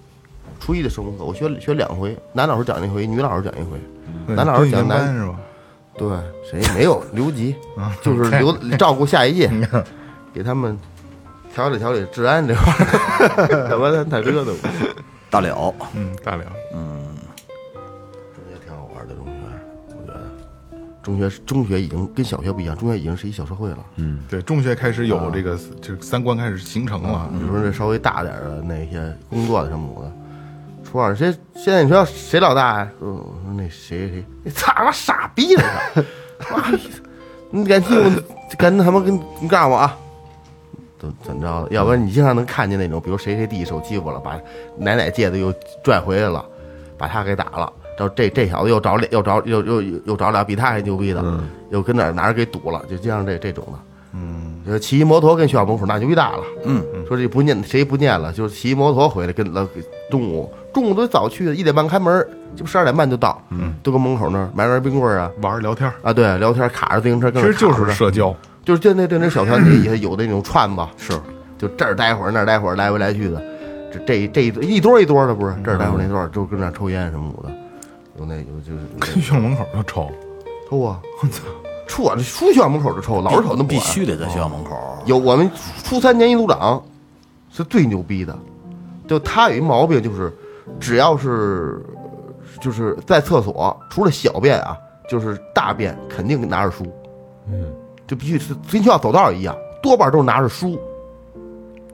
[0.68, 3.80] 初一的生物课，我学学两回，男老师讲一回，女老师讲一回。
[4.34, 5.40] 男老师讲男是吧？
[5.96, 6.06] 对，
[6.44, 7.56] 谁没有留级，
[8.02, 9.50] 就是 留照顾下一届，
[10.30, 10.78] 给他们
[11.54, 14.54] 调理调理治安这块儿，要不然太折腾。
[15.30, 19.32] 大了，嗯，大了，中学挺好玩的，中学，
[19.88, 20.20] 我觉得，
[21.02, 23.78] 中学中学已经跟小学不一样，中学已经是一小社会了。
[23.96, 27.26] 嗯对，中学开始有这个，就是三观开始形成了。
[27.32, 30.12] 比如说这稍微大点的那些工作的什么的，
[30.90, 32.88] 初二谁现在你说谁老大呀？
[32.98, 35.62] 说我说那谁谁，你操他妈傻逼的
[36.38, 36.78] 他，妈逼
[37.50, 38.22] 你敢欺负，
[38.56, 39.94] 敢他妈跟你告诉我啊！
[40.98, 41.74] 怎怎么着的？
[41.74, 44.40] 要不然你经常能看见那种，比如谁谁弟受欺负了，把
[44.78, 45.52] 奶奶戒指又
[45.84, 46.42] 拽回来了，
[46.96, 47.70] 把他给打了。
[47.98, 51.22] 这这这小子又找俩又找又又又又找俩比他还牛逼的，
[51.70, 53.78] 又跟哪儿哪儿给堵了，就经常这这种的。
[54.14, 56.42] 嗯，就是骑摩托跟学校门口那牛逼大了。
[56.64, 59.66] 嗯，说这不念谁不念了，就是骑摩托回来跟老
[60.10, 65.30] 中午中午都早去的，一点半开门，这不十二点半就到，嗯，都跟门口那儿买根冰棍儿啊。
[65.40, 68.34] 玩儿聊天儿，啊，对，聊天卡着自行车跟其实就是社交。
[68.64, 71.12] 就是就那就那小团体也有那种串吧，是。
[71.56, 73.42] 就这儿待会儿那儿待会儿来回来去的，
[73.92, 77.50] 这这这一堆一堆儿一堆儿的不是，这儿待会儿那堆儿就跟那儿抽烟什么的，
[78.16, 80.08] 有那有就是跟学校门口就抽，
[80.70, 81.00] 抽啊，
[81.88, 84.76] 出我这出学校门口就抽，老师瞅那不必须得在学校门口。
[85.06, 85.50] 有我们
[85.82, 86.80] 初三年级组长
[87.50, 88.38] 是最牛逼的，
[89.08, 90.32] 就他有一毛病，就是
[90.80, 91.84] 只要是
[92.60, 94.76] 就是在厕所，除了小便啊，
[95.08, 96.84] 就是大便肯定拿着书，
[97.46, 97.72] 嗯，
[98.06, 100.78] 就必须是跟学校走道一样，多半都是拿着书，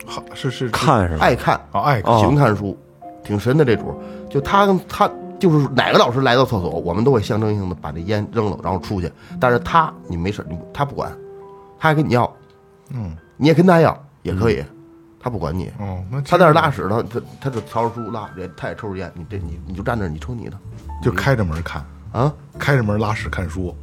[0.06, 1.24] 好是是看是吧？
[1.24, 2.18] 爱看，啊爱哦。
[2.18, 2.76] 喜欢看书，
[3.22, 3.94] 挺神的这主。
[4.30, 9.10] 就他他就是哪个老师来到厕所，我们都会象征性的把这烟扔了，然后出去。
[9.40, 11.10] 但是他你没事，你他不管，
[11.78, 12.30] 他还跟你要，
[12.90, 13.16] 嗯。
[13.36, 14.64] 你也跟他要也可以，
[15.24, 15.72] 他不管你。
[15.78, 20.56] 哦，那他在那拉屎，他他他就挑着书拉，也他也抽着烟，你这你你就站那儿，你抽你的
[21.02, 22.30] 就开着门看，啊！
[22.58, 23.74] 开着门拉屎看书，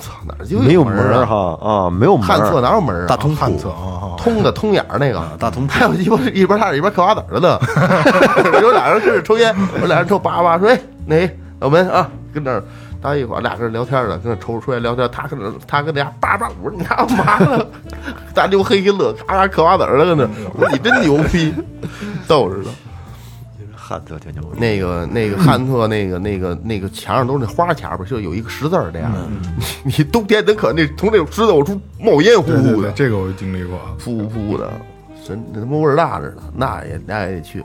[0.00, 1.24] 操，哪儿就没有门啊？
[1.24, 3.06] 哈啊，没有门旱厕，哪有门啊？
[3.06, 7.58] 大通铺旱厕啊，啊通的通眼儿那个大通 铺还有鸡巴一边他一边嗑瓜子儿的呢。
[8.60, 11.30] 有俩人开始抽烟，我俩人抽叭叭说：“哎，那
[11.60, 12.60] 老门啊，跟那儿
[13.02, 15.08] 待一会儿，俩跟那聊天呢，跟那抽出来聊天。
[15.10, 17.66] 他跟那他跟那家叭叭，我说你干嘛呢？
[18.32, 20.28] 大牛嘿嘿乐，嘎嘎嗑瓜子儿了，跟那。
[20.54, 21.52] 我说你真牛逼，
[22.28, 22.70] 逗着呢。
[24.56, 29.18] 那个那个汉特那个那个那个墙上都是那花卡不就有一个十字儿这样的。
[29.84, 33.78] 你你冬天能可那从那种十字往出冒烟呼，呼的，这个我经历过。
[34.02, 34.72] 噗噗的，
[35.26, 37.62] 真那他妈味儿大着呢，那也那也得去，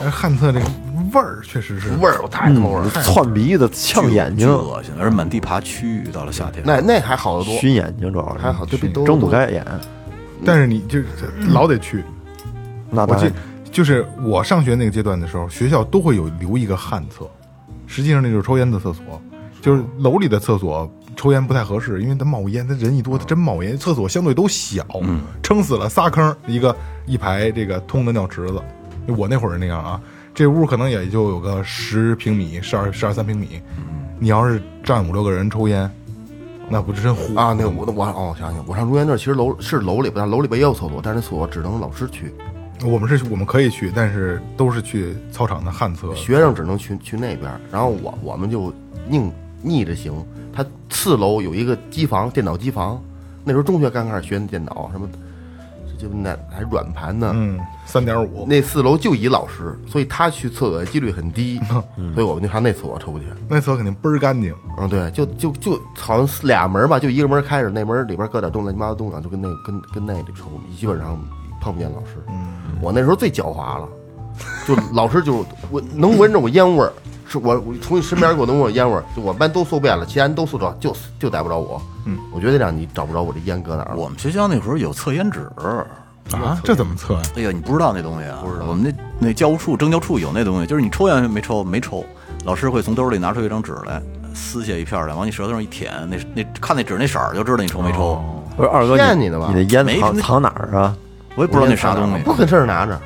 [0.00, 0.66] 但是旱厕这个
[1.12, 2.90] 味儿确实是味儿我太他妈味儿了。
[2.90, 6.62] 窜鼻子、呛眼睛、恶心，而且满地爬蛆，到了夏天。
[6.64, 9.66] 那那还好得多，熏眼睛，主要是还好就比都睁不开眼。
[10.44, 11.06] 但是你就是
[11.48, 12.04] 老得去。
[12.90, 13.32] 我记那当然，
[13.72, 17.28] 就是我上学那个阶段的时候，学校都会有留一个旱厕，
[17.86, 19.20] 实际上那就是抽烟的厕所，
[19.60, 23.76] 就是楼里的厕所抽烟不太合适，因为它冒烟，它人一多，它真冒烟。
[23.76, 24.86] 厕所相对都小，
[25.42, 26.74] 撑死了仨坑，一个
[27.04, 28.62] 一排这个通的尿池子。
[29.16, 30.00] 我那会儿那样啊，
[30.34, 33.60] 这屋可能也就有个十平米、十二十二三平米，
[34.18, 35.90] 你要是站五六个人抽烟，
[36.68, 42.32] 那不是真呼啊，那个我我哦，我想想，我上中间那儿其实楼是楼里边，但楼里边也有厕所，但是那厕所只能老师去，
[42.84, 46.14] 我们是我们可以去，但是都是去操场的旱厕。
[46.14, 48.72] 学生只能去去那边，然后我我们就
[49.10, 49.32] 硬
[49.62, 50.12] 逆着行。
[50.52, 53.00] 他次楼有一个机房，电脑机房，
[53.44, 55.08] 那时候中学刚开始学电脑，什么
[55.98, 57.32] 就那还软盘呢。
[57.34, 61.60] 嗯，三点五，那四楼就一老师，所以他去厕所的几率很低，
[62.14, 63.24] 所以我们就上那厕所抽去。
[63.48, 64.54] 那厕所肯定倍儿干净。
[64.78, 70.44] 嗯，对，就就就好像是俩门吧，就一个门开着，那门里边搁点东乱七八糟东西，就跟那跟跟那里抽，
[70.78, 71.18] 基本上
[71.60, 72.22] 碰不见老师。
[72.80, 73.88] 我那时候最狡猾了，
[74.66, 76.92] 就老师就我能闻着我烟味儿，
[77.28, 81.80] 是我我从你身边给我能闻着烟味儿，就我们班都搜遍了，其他人都搜着，就就逮不着我。
[82.06, 83.96] 嗯，我觉得让你找不着我这烟搁哪儿了。
[83.96, 85.40] 我们学校那时候有测烟纸，
[86.32, 87.22] 啊，这怎么测呀？
[87.36, 88.38] 哎呀，你不知道那东西啊？
[88.42, 88.64] 不知道。
[88.66, 92.04] 我们那那教务处、政教处有那东西，就是你抽烟没抽没抽，
[92.44, 94.00] 老师会从兜里拿出一张纸来，
[94.34, 98.22] 撕下一片来，往你舌头上一舔，那那看那纸那色儿就知道你抽没抽。
[98.56, 100.96] 不是二哥，骗你的吧你的烟没藏藏哪儿啊？
[101.36, 102.22] 我也不知道那啥东西。
[102.24, 102.98] 不跟身上拿着，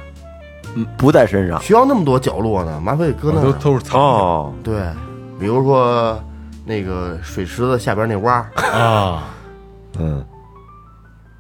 [0.97, 1.61] 不在身上。
[1.61, 3.53] 需要那么多角落呢，麻烦搁那都儿。
[3.55, 4.83] 都是藏哦，对，
[5.39, 6.19] 比如说
[6.65, 9.25] 那个水池子下边那洼儿，啊，
[9.99, 10.25] 嗯，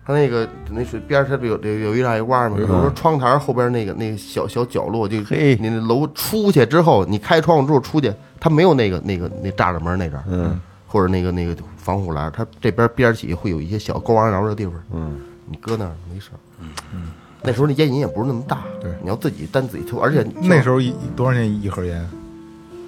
[0.04, 2.56] 它那个那水边儿它不有有有一大一洼儿吗？
[2.56, 5.56] 比如说窗台后边那个那个小小角落，就嘿。
[5.60, 17.02] 你那楼出去之后，你开窗户之后出去，它没有那个那个那栅栏门那阵儿，嗯，或者那个那个防护栏，它这边边儿起会有一些小勾弯挠的地方，嗯，你搁那儿没事儿，嗯嗯。
[17.42, 22.08] 那时候那烟瘾也不是那么大，对你要自己单自己抽，而且那时候一多少钱一盒烟？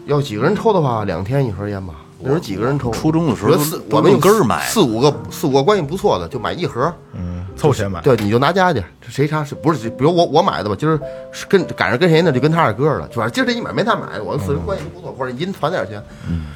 [0.07, 1.95] 要几个人抽的话，两天一盒烟吧。
[2.21, 2.91] 那时候几个人抽？
[2.91, 3.53] 初中的时候
[3.91, 6.93] 我们一根儿买四五个四五个关系不错的，就买一盒。
[7.13, 8.01] 嗯，凑钱买。
[8.01, 9.91] 对，你就拿家去，谁查是不是？
[9.91, 10.99] 比如我我买的吧，今儿
[11.33, 16.47] 是跟赶上跟谁呢，就跟他二哥了，就反正今儿这一买没他买，我们四人关系不错，或者银团点钱，嗯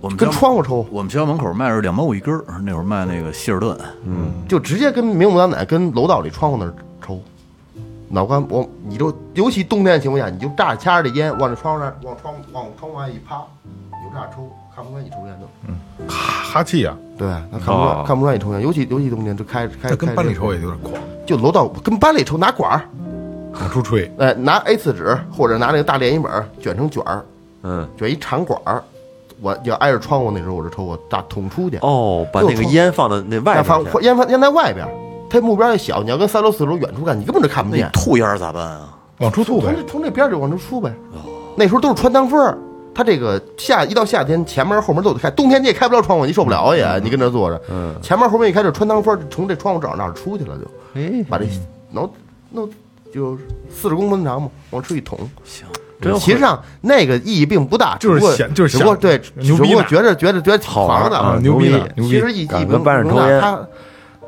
[0.00, 6.84] 我们跟窗户抽，我们学校门口卖是两毛五一根儿，那会儿卖那个希尔顿，嗯就直接跟明目张胆跟楼道里窗户那儿抽。
[8.14, 16.08] 脑干我你就尤其冬天的情况下，你就炸着掐着这烟往这窗户那往窗往窗户外一趴，你就这样抽，看不出来你抽烟的。
[16.08, 20.94] 哈哈气啊，对，他看不出来，哦看不出来你抽烟，尤其尤其冬天就开开，这跟班里抽也有点狂，
[21.26, 22.82] 就楼道跟班里抽，拿管儿，
[23.60, 24.08] 往出吹。
[24.18, 27.24] 哎，拿 A 四纸或者拿那个大连衣本儿卷成卷儿，
[27.62, 28.82] 嗯，卷一长管儿，
[29.40, 31.78] 我要挨着窗户那时候我就抽，我大捅出去。
[31.78, 34.02] 哦，把那个烟放到那外边。
[34.02, 34.92] 烟放烟在外边儿，
[35.34, 37.90] 它目标也小，你要跟三楼四楼远处看，你根本就看不见。
[37.92, 38.96] 吐烟儿咋办啊？
[39.18, 40.92] 往出吐呗从这，从这边儿就往出出呗。
[41.56, 42.56] 那时候都是穿堂风儿，
[42.94, 50.64] 它这个夏一到夏天，前门后门都得开，冬天你也开不了窗户，你受不了也，你跟这坐着，嗯，前门后门一开就穿堂风，从这窗户正那儿出去了就。
[51.00, 51.44] 哎，把这
[51.90, 52.08] 弄
[52.50, 52.68] 弄
[53.12, 53.36] 就
[53.68, 55.18] 四十公分长嘛，往出一捅。
[55.44, 55.66] 行，
[56.00, 58.20] 真其实上那个意义并不大，就是
[58.52, 63.68] 就是想只不过对，只不过牛逼呢觉着觉着觉得挺好玩的啊牛逼牛逼其实意义敢并不跟班上抽烟大他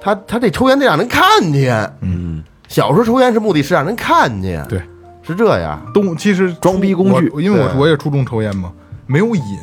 [0.00, 1.96] 他他这抽烟得让人看见。
[2.00, 4.80] 嗯，小时候抽烟是目的是让人看见，对，
[5.22, 5.80] 是这样。
[5.92, 8.72] 东其实装逼工具我因为我我也初中抽烟嘛，
[9.06, 9.58] 没有瘾，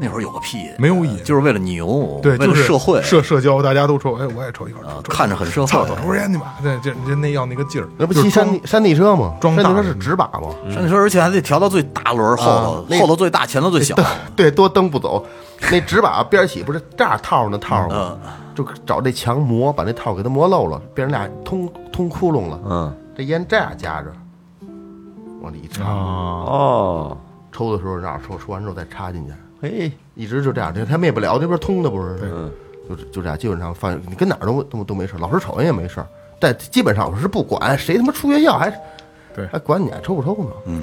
[0.00, 9.34] 那会儿有个屁，没有瘾，就是为了牛，对，为了就是社会，社社交，大家都抽，哎，我也抽一块啊儿，抽看着很社会操，抽根烟去吧，这这这那要那个劲儿，那不就是骑山地山地车吗？
[9.40, 10.48] 装山地车是直把吗？
[10.72, 13.96] 山地车，而且还得调到最大轮儿后头后头最大，前头最小。
[14.36, 15.24] 对，多蹬不走。
[15.70, 18.18] 那纸把边儿起不是这样套上的套吗？
[18.24, 22.60] 嗯，就找这墙磨，把那套给它磨漏了，变成俩通通窟窿了。
[22.64, 24.10] 嗯，这烟这样夹着，
[25.42, 27.16] 往里一插，啊，哦，
[27.52, 32.18] 抽的时候这样抽，抽完之后再插进去，嘿，一直就这样，这他灭不了，这边通的不是？
[32.22, 32.50] 嗯，
[32.88, 36.04] 就就这样，基本上放你跟哪儿都都都没事，老师瞅人也没事，
[36.38, 38.70] 但基本上我是不管谁他妈出学校还
[39.34, 40.50] 对还管你爱抽不抽呢？
[40.64, 40.82] 嗯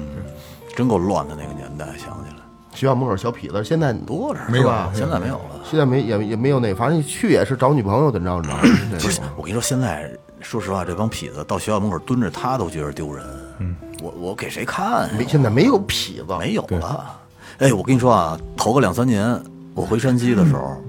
[0.74, 2.37] 真够乱的那个年代，想起来
[2.78, 4.92] 学校门口小痞子，现在多着，没有是吧？
[4.94, 5.60] 现在没有了。
[5.68, 8.98] 现在没也也没有那，反正你去也是找女朋友怎么着怎么着。
[9.00, 10.08] 不是， 我跟你说，现在
[10.40, 13.26] 说实话，这帮痞子到学校门口蹲着，他都觉得丢人。
[13.58, 15.12] 嗯，我我给谁看？
[15.16, 17.18] 没现在没有痞子，没有了。
[17.58, 19.42] 哎，我跟你说啊，头个两三年，
[19.74, 20.80] 我回山西的时候，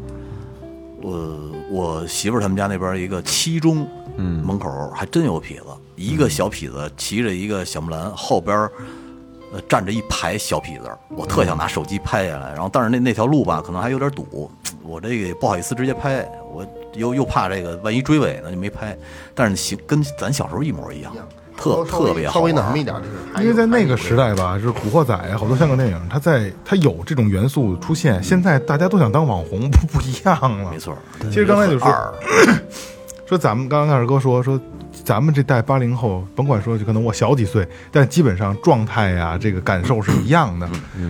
[1.01, 1.39] 我
[1.71, 3.87] 我媳妇儿他们家那边一个七中，
[4.17, 5.65] 嗯，门口还真有痞子，
[5.95, 8.71] 一个小痞子骑着一个小木兰，后边儿
[9.51, 14.49] 呃站着一排小痞子，我特想拿手机拍下来，然后但是那那条路吧，可能还有点堵，
[14.83, 18.97] 我这个也不好意思直接拍，我又又怕这个万一追尾呢就没拍，
[19.33, 21.13] 但是行跟咱小时候一模一样，
[21.57, 28.21] 特特别好稍微那玩什么一点就是，因为在那个时代吧，就是《古惑仔》啊，好多香港电影，它在它有这种元素出现。
[28.23, 30.71] 现在大家都想当网红，不不一样了。
[30.71, 30.97] 没错。
[31.23, 32.13] 其实刚才就说
[33.27, 34.59] 说咱们刚刚开始哥说说，
[35.03, 40.69] 咱们这代八零后，甭管说就可能我小几岁，但基本上状态呀、这个感受是一样的。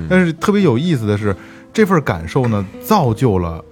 [0.10, 1.36] 但是特别有意思的是，
[1.74, 3.64] 这份感受呢，造就了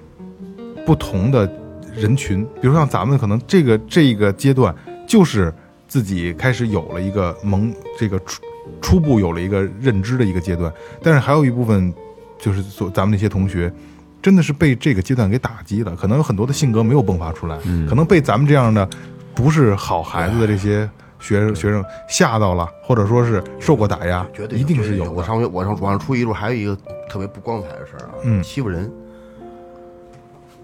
[0.85, 1.49] 不同的
[1.95, 2.43] 人群。
[2.61, 4.75] 比如像咱们可能这个这个阶段，
[5.07, 5.53] 就是
[5.87, 8.41] 自己开始有了一个萌，这个初
[8.81, 10.71] 初步有了一个认知的一个阶段。
[11.01, 11.93] 但是还有一部分，
[12.39, 13.71] 就是所咱们那些同学。
[14.19, 17.55] 真的是被这个阶段给打击了，可能有很多的性格没有迸发出来，
[17.87, 18.89] 可能被咱们这样的
[19.37, 25.03] 不是好孩子的这些学生学生吓到了，或者说是受过打压，绝对一定是绝对有。
[25.05, 25.11] 的。
[25.11, 26.75] 我上学我上我上初一的时候还有一个
[27.07, 28.41] 特别不光彩的事儿啊，嗯。
[28.41, 28.91] 欺负人，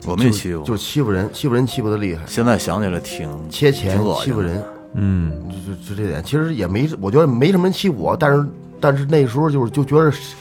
[0.07, 4.63] 我们也欺负，就欺负人，欺负人欺负的厉害，现在想起来挺切钱挺恶心欺负人，
[4.95, 8.43] 嗯，就就就这点，其实也没，我觉得没什么人欺负我，但是
[8.81, 10.35] 但是那时候就是就觉得是，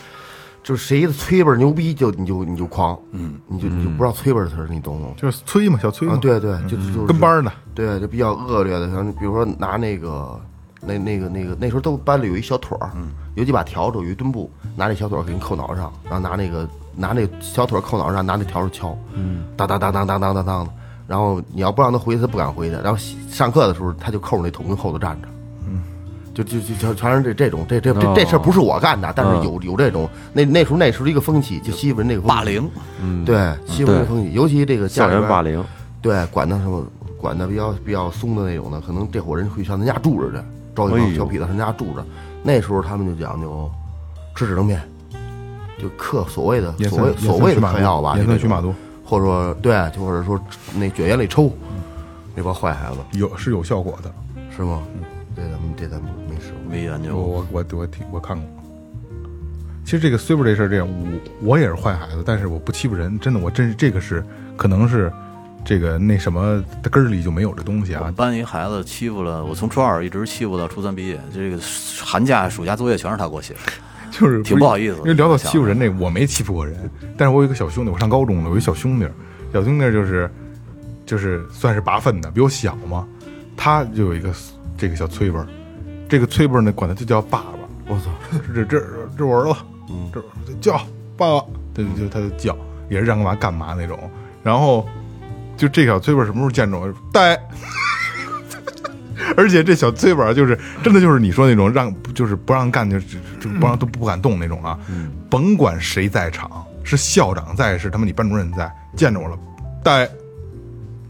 [0.63, 5.15] 就是谁的崔辈儿牛逼，就你就你就狂，嗯，你就你就不知道崔辈儿的词儿，你懂不懂？
[5.17, 7.05] 就是崔嘛，小崔嘛，啊，对对，就就是。
[7.07, 10.41] 跟班儿的，对，就比较恶劣的，像比如说拿那个
[10.81, 12.91] 那那个那个那时候都班里有一小腿儿，
[13.35, 20.73] 有几把笤帚，有一墩布，拿那小腿儿给你扣脑上，然后拿那个拿那小腿儿扣脑上，拿那笤帚敲，嗯，当当当当当当当当的，
[21.09, 22.97] 然后你要不让他回去，他不敢回去，然后
[23.29, 25.29] 上课的时候他就扣着那桶跟后头站着。
[26.35, 32.71] 就就就全全是这这种这这这这事儿不是我干的，但是有有这种那那时候那时候一个风气，就欺负人那个霸凌，
[33.25, 35.63] 对欺负人风气，尤其这个家校园霸凌，
[36.01, 36.85] 对，管的什么
[37.19, 42.05] 管的比较比较松的那种的，可能这伙人会上他家住着去，招一帮小痞子上他家住着。
[42.43, 43.71] 那时候他们就讲究
[44.35, 44.81] 吃止疼片，
[45.79, 48.75] 就嗑所谓的所谓所谓的盐酸嗑药吧，盐就这种酸曲马多
[49.05, 50.41] 或者说对，就或者说
[50.75, 51.51] 那卷烟里抽，
[52.35, 52.99] 那帮坏孩子。
[53.19, 54.11] 有是有效果的。
[54.55, 54.83] 是吗？
[55.35, 56.71] 这咱们这咱们没试过。
[56.71, 57.17] 没研究。
[57.17, 58.47] 我我我听我看过。
[59.85, 64.25] 其实这个 super 这事儿这样，我我也是坏孩子，但是我不欺负人，真的，我真是这个是
[64.57, 65.13] 可能是
[65.65, 68.15] 这个那什么根儿里就没有这东西啊我们。
[68.15, 71.59] 班一孩子欺负了我，从初二一直欺负到初三毕业，这个
[72.01, 73.61] 寒假、暑假作业全是他给我写的。
[74.13, 76.79] 就是挺不好意思因为聊到欺负人那个，我没欺负过人，
[77.17, 79.07] 但是我有一个小兄弟，我上高中了，我有一小兄弟，
[79.53, 80.31] 小兄弟就是
[81.07, 83.09] 就是算是拔粪的，比我小嘛，
[83.57, 84.31] 他就有一个
[84.77, 85.47] 这个小崔辈儿，
[86.09, 88.11] 这个崔辈儿呢，管他就叫爸爸，我操！
[88.55, 88.83] 这这
[89.17, 89.61] 这我儿子，
[90.13, 90.77] 这这叫
[91.17, 92.57] 爸爸，对就他就叫，
[92.89, 94.11] 也是让干嘛干嘛那种，
[94.43, 94.87] 然后
[95.57, 96.93] 就这小崔辈儿什么时候见着我？
[97.13, 97.39] 呆。
[99.37, 104.79] 而且这小崔本儿就是真的就是你说那种让就是不让干就就就不让都不敢动那种啊，
[105.31, 109.39] 甭管谁在场，是校长在，是他妈你班主任在，见着我了，
[109.83, 110.09] 呆，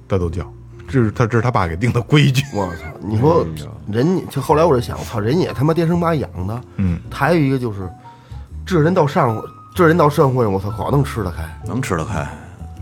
[0.06, 0.52] 他都叫，
[0.92, 2.44] 这是他这是他爸给定的规矩。
[2.52, 2.82] 我操！
[3.00, 3.46] 你说
[3.90, 6.60] 人家就后来我就想，我操，人也他妈爹生妈养的。
[6.76, 7.88] 嗯，还有一个就是，
[8.66, 9.42] 这人到上
[9.74, 11.42] 这人到社会，我操，好能吃得开。
[11.66, 12.28] 能吃得开。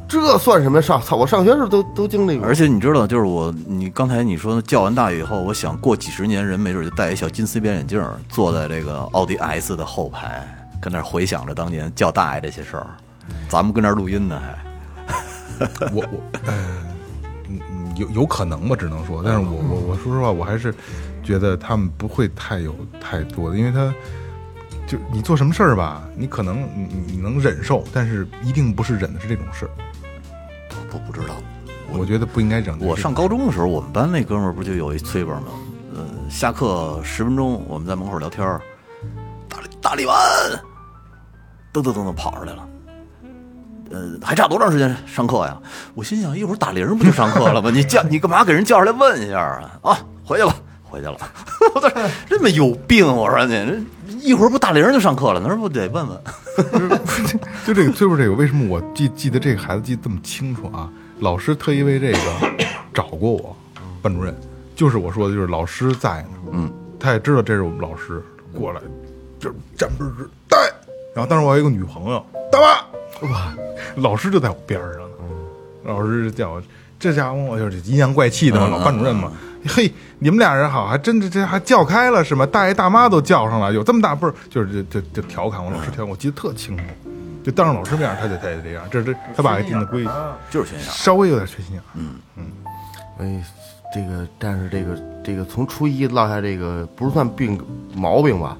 [0.08, 1.00] 这算什么上？
[1.00, 1.14] 操！
[1.14, 2.44] 我上学时候都都经历过。
[2.44, 10.44] 而且你知道，就是我，你刚才你说叫完大以后，我想过几十年，人没准就戴一小金丝边眼镜，坐在这个奥迪 S 的后排，
[10.82, 12.88] 跟那儿回想着当年叫大爷这些事儿。
[13.48, 14.42] 咱们跟那儿录音呢，
[15.60, 16.20] 还我我
[18.00, 20.74] 有有可能吧，只能说，但是我我我说实话，我还是
[21.22, 23.94] 觉得他们不会太有太多的，因为他
[24.86, 29.70] 就你做什么事儿吧，你可能你你你能忍受，但是一定不是忍的是这种事儿，
[30.90, 31.34] 不不知道。
[31.92, 32.78] 我觉得不应该忍。
[32.80, 35.48] 我上高中的时候，我们班那哥们儿不就有一崔本吗？
[35.92, 38.62] 呃，下课十分钟，我们在门口聊天儿，
[39.48, 40.16] 大力大力丸，
[41.72, 42.66] 噔噔噔噔跑出来了。
[43.90, 45.56] 呃，还差多长时间上课呀？
[45.94, 47.70] 我心想，一会儿打铃不就上课了吗？
[47.72, 49.78] 你叫你干嘛给人叫出来问一下啊？
[49.82, 51.16] 啊，回去吧，回去了。
[51.74, 51.92] 我说
[52.28, 53.78] 这么有病，我说你这
[54.20, 56.20] 一会儿不打铃就上课了，那不得问问？
[57.66, 60.88] 就这个就是这个，为什么我记记得这个孩子记得这么清楚啊？
[61.20, 62.18] 老师特意为这个
[62.94, 63.56] 找过我，
[64.02, 64.34] 班主任，
[64.74, 68.22] 就是我说的，就是老师在呢，嗯，他也知道这是我们老师
[68.54, 68.80] 过来，
[69.38, 70.56] 就站不直呆。
[71.14, 72.89] 然后当时我还有一个女朋友，大妈，
[73.22, 73.52] 哇，
[73.96, 75.16] 老师就在我边儿上呢，
[75.84, 76.62] 老师就叫我，
[76.98, 79.30] 这家伙我就是阴阳怪气的嘛，老班主任嘛。
[79.68, 82.46] 嘿，你们俩人好，还真这这还叫开了是吗？
[82.46, 86.84] 大爷大妈都叫上了，有这么大辈儿，就是就就就调侃我，老师调侃我，记得特清楚。
[87.42, 90.10] 就当着老师面，他就他就这样，这这他爸给定的规矩，
[90.50, 90.90] 就是学校。
[90.90, 92.44] 稍微有点缺心眼儿。
[93.18, 93.44] 哎，
[93.94, 97.58] 这个但是这个这个从初一落下这个不是算病
[97.94, 98.56] 毛病吧，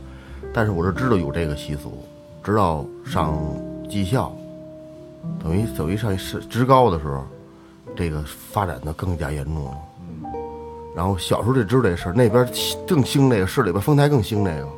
[0.52, 2.06] 但是我是知道有这个习俗，
[2.44, 3.38] 直到上
[3.90, 4.34] 技校，
[5.42, 7.24] 等于等于上是职高的时候，
[7.96, 9.76] 这个发展的更加严重了。
[10.94, 12.46] 然后小时候就知道这事儿，那边
[12.86, 14.68] 更兴这个，市里边丰台更兴这个。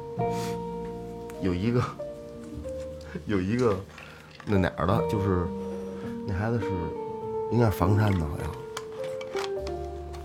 [1.40, 1.82] 有一个，
[3.26, 3.74] 有一个，
[4.46, 5.46] 那哪儿的，就是
[6.26, 6.66] 那孩子是
[7.50, 8.46] 应该是房山的，好像。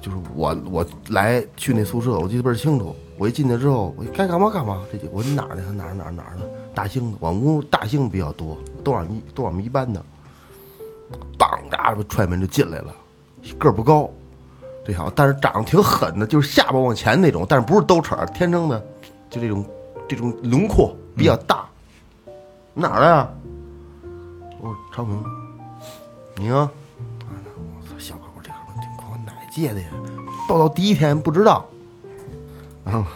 [0.01, 2.95] 就是我我来去那宿舍，我记得倍儿清楚。
[3.17, 4.83] 我一进去之后，我该干嘛干嘛。
[4.91, 5.63] 这就我说你哪儿的？
[5.63, 6.49] 他哪儿哪儿哪儿的？
[6.77, 9.99] 大兴的，我们屋大兴比较多，都俺一都俺们一班的。
[11.35, 12.93] 当家伙踹门就进来了，
[13.57, 14.07] 个儿不高，
[14.85, 18.79] 这小子但是长得挺狠的，就是下巴往前那种，但是不是兜齿，天生的，
[19.27, 19.65] 就这种
[20.07, 21.65] 这种轮廓比较大。
[22.75, 23.27] 哪儿的呀？
[24.59, 25.23] 我说昌平，
[26.35, 26.69] 你呢？
[26.99, 29.87] 我操，小哥，我这哥们儿挺狂，哪届的呀？
[30.47, 31.65] 报道第一天不知道，
[32.85, 33.09] 然后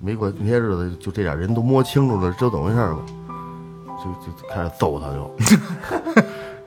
[0.00, 2.98] 没过那些日子，就这点人都摸清楚了，知道怎么回事吗？
[3.98, 5.30] 就就开始揍他就，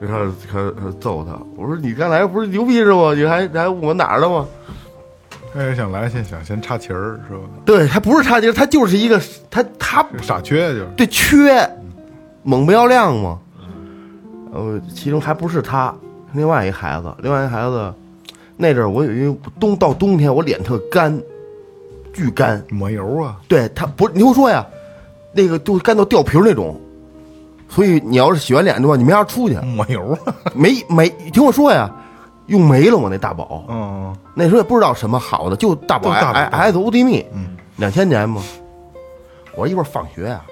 [0.00, 1.38] 就开始开始开始揍他。
[1.56, 3.14] 我说你刚才不是牛逼是吗？
[3.14, 4.46] 你还你还问我哪儿的吗？
[5.52, 7.42] 他也想来先想先插旗儿是吧？
[7.64, 9.20] 对他不是插旗儿，他就是一个
[9.50, 10.88] 他他傻缺就是。
[10.96, 11.68] 对缺，
[12.42, 13.38] 猛不要亮嘛。
[14.52, 15.94] 呃，其中还不是他，
[16.32, 17.94] 另外一孩子，另外一孩子，
[18.56, 21.16] 那阵儿我有一冬到冬天我脸特干，
[22.12, 22.64] 巨干。
[22.70, 24.66] 抹油啊，对他不是你听我说呀，
[25.32, 26.80] 那个都干到掉皮儿那种。
[27.68, 31.88] 所以你要是洗完脸的话，你没法出去，抹油啊，没没你听我说呀，
[32.46, 36.38] 用没了我那大宝，嗯，那时候也不知道什么好的，就大宝就大宝。
[36.40, 38.42] S S O D 蜜嗯，两千年嘛。
[39.54, 40.44] 我说一会儿放学啊，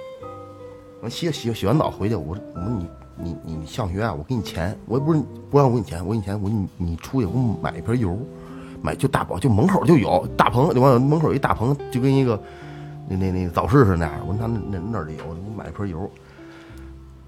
[1.01, 2.87] 我洗洗洗完澡回去，我说我说你
[3.17, 5.21] 你你你上学啊，我给你钱，我又不是
[5.51, 8.17] 不让我给你钱，我给你钱，我说你你出去给我买一瓶油，
[8.83, 12.41] 买就大宝就门口就有大棚，就往门口有一大棚，就跟一个
[13.09, 14.15] 那那那早市似的那样。
[14.27, 16.11] 我说他那那那里有，我买一瓶油，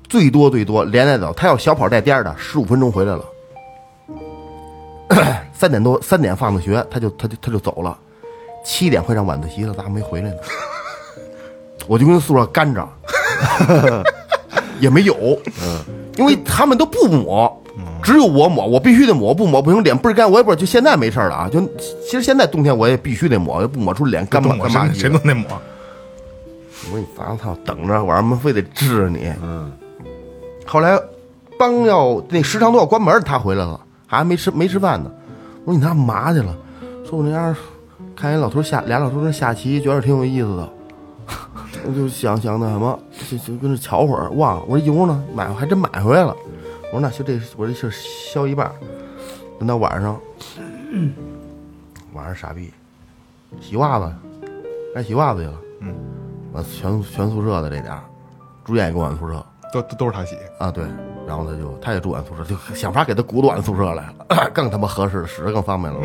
[0.09, 3.25] 最多最多连带走，他要小跑带颠儿的，十五分钟回来了。
[5.53, 7.99] 三点多三点放的学，他就他就他就走了，
[8.65, 10.37] 七点快上晚自习了，咋还没回来呢？
[11.89, 12.89] 我就跟宿舍干着，
[14.79, 15.15] 也没有，
[15.63, 15.81] 嗯，
[16.17, 17.61] 因为他们都不抹，
[18.03, 20.31] 只有我抹，我必须得抹，不抹不行，脸倍儿干。
[20.31, 21.61] 我也不知道，就现在没事儿了啊，就
[22.05, 25.47] 其实现在冬天我也必须得抹，不抹出脸干嘛抹干嘛谁谁都得抹，
[26.87, 29.33] 我说你烦操，等着，晚上他妈非得治你。
[29.43, 29.71] 嗯。
[30.67, 30.99] 后来
[31.59, 35.11] 刚要那食堂都要关门，他回来了，还没吃没吃饭呢。
[35.65, 36.57] 我说你干嘛去了？
[37.09, 37.55] 说我那样
[38.17, 40.69] 看一老头下俩老头那下棋，觉得挺有意思的。
[41.87, 42.99] 我就想想那什么，
[43.31, 44.63] 就就跟着瞧会儿，忘了。
[44.67, 45.23] 我说油呢？
[45.35, 46.35] 买还真买回来了。
[46.93, 48.75] 我说那就这，我这事儿消一半儿。
[49.59, 50.21] 等到晚上，
[52.13, 52.73] 晚上傻逼，
[53.61, 54.13] 洗袜子，
[54.95, 55.55] 该洗袜子去了。
[55.81, 55.95] 嗯，
[56.53, 58.03] 完全全宿舍的这点儿，
[58.65, 60.85] 住院也跟我们宿舍都都都是他洗，啊，对，
[61.27, 66.01] 然后他就他也住俺宿舍，就想法给他鼓捣俺宿舍来了，更他妈合适，使得更方便了。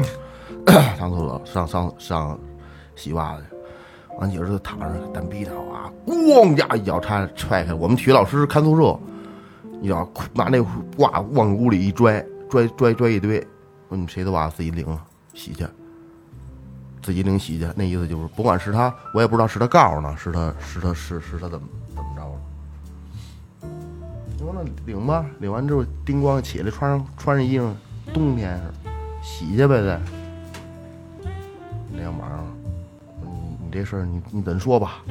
[0.98, 2.40] 上厕所上上上
[2.96, 3.56] 洗袜子去，
[4.20, 9.00] 完姐儿就躺着单逼他啊，咣家一脚踹踹开，我们体育老师看宿舍，
[9.82, 10.60] 一脚拿那
[10.98, 13.40] 袜往屋里一拽，拽拽拽一堆，
[13.90, 15.02] 说你们谁的袜子自己领了
[15.34, 15.66] 洗去。
[17.02, 23.70] 自己领洗去，那意思就是，不管是他，我也不知道是他告诉呢，是他是他是是他怎么怎么着了。
[24.40, 27.72] 我说那领吧，领完之后叮咣起来，穿上穿上衣裳，
[28.14, 28.90] 冬天是
[29.24, 30.00] 洗去呗再。
[31.92, 32.44] 那天晚上，
[33.22, 33.30] 你
[33.66, 35.04] 你这事儿你你怎说吧？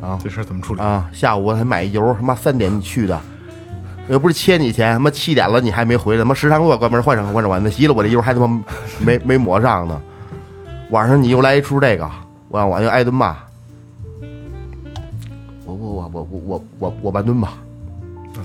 [0.00, 0.80] 啊这事儿怎么处理？
[0.80, 1.08] 啊！
[1.12, 3.20] 下午我还买油，他妈三点你去的，
[4.12, 8.62] 又不是欠你钱，他妈七点了你还没回来，他妈食堂给我关门换上换上晚自习了，我这一会儿还他妈
[9.00, 10.00] 没没抹上呢。
[10.90, 12.06] 晚上你又来一出这个，
[12.48, 13.34] 我我就挨顿骂。
[15.64, 17.54] 我我我我我我我我半蹲吧，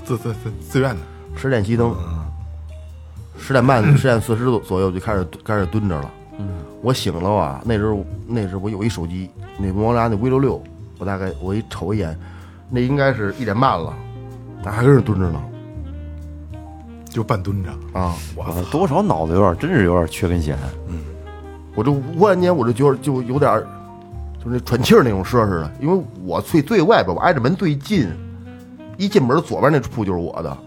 [0.06, 1.00] 自自自自愿的。
[1.36, 1.94] 十点熄灯，
[3.38, 6.10] 十点半十点四十左右就开始开始蹲着了。
[6.80, 10.62] 我醒了啊，那时候那时候我有一手机，那摩托拉那 V 六六，
[10.96, 12.18] 我大概我一瞅一眼，
[12.70, 13.94] 那应该是一点半了，
[14.64, 15.38] 还搁那蹲着呢。
[17.08, 17.70] 就半蹲着。
[17.92, 18.14] 啊！
[18.34, 20.56] 我我多少脑子有点，真是有点缺根弦。
[20.88, 21.00] 嗯
[21.74, 23.62] 我就忽然间我就觉得就有点，
[24.42, 28.08] 就是那喘气儿那种声似的，因为我最最外边，我挨着门最近，
[28.96, 30.58] 一进门左边那铺就是我的。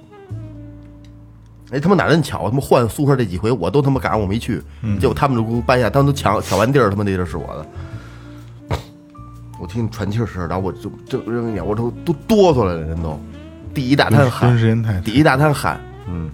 [1.71, 4.61] 哎，他妈哪人巧，他妈换宿舍这几回，我都他妈赶上我没去，
[5.01, 8.77] 结果他们就给我搬下，他们都抢抢完地儿，他妈那地儿是我的。
[9.59, 13.19] 我听喘气儿声，然后我就睁睁眼，我都都哆嗦来了，人都，
[13.73, 15.79] 第一大滩蹲汗，时间太第一大滩汗，
[16.11, 16.29] 嗯，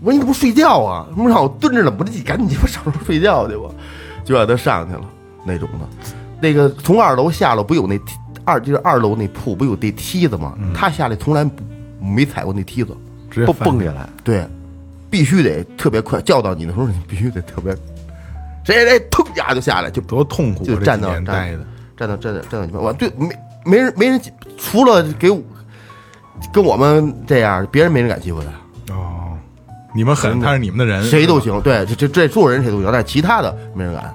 [0.00, 1.06] 我说你怎么不睡觉啊？
[1.14, 3.64] 他妈让我蹲着呢，我这你赶紧鸡巴 上床睡觉去吧，
[4.24, 5.04] 就让他上去了
[5.44, 6.08] 那种的。
[6.40, 8.14] 那个从二楼下楼不有那梯
[8.44, 10.56] 二就是二楼那铺不有那梯子吗？
[10.74, 11.48] 他下来从来
[12.00, 12.96] 没踩过那梯子，
[13.30, 14.44] 直接翻蹦下来，对，
[15.08, 17.72] 必须得特别快，叫到你的时候你必须得特别，
[18.64, 20.66] 谁谁谁腾一下就下来，就多痛苦啊！
[20.66, 21.36] 就站到站到
[21.96, 23.28] 站到站到你们，我对没
[23.64, 24.20] 没人没人
[24.58, 25.40] 除了给我
[26.52, 28.46] 跟我们这样，别人没人敢欺负他。
[28.92, 29.36] 哦，
[29.94, 34.14] 你们狠，他是你们的人，谁都行，对，这这这所有人谁都行，但是其他的没人敢。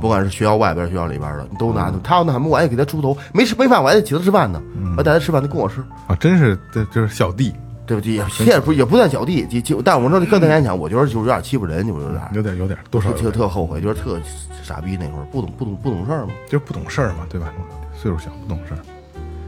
[0.00, 4.62] 不管是学校外边、学校里边的，你都拿他要那什么，我还给他出头，没吃没饭，我还得请他吃饭呢。
[4.96, 7.52] 我带他吃饭，他跟我吃，啊，真是这就是小弟，
[7.84, 14.20] 对不起，也现在不也不算小弟，就就但我说跟他来讲，我觉得就是有点欺负人，就是有点，有点有点多少特特特后悔，觉得特
[14.62, 16.32] 傻逼那会儿不懂不懂不懂事儿嘛。
[16.48, 17.52] 就是不懂事儿嘛，对吧？
[18.00, 18.78] 岁数小不懂事儿。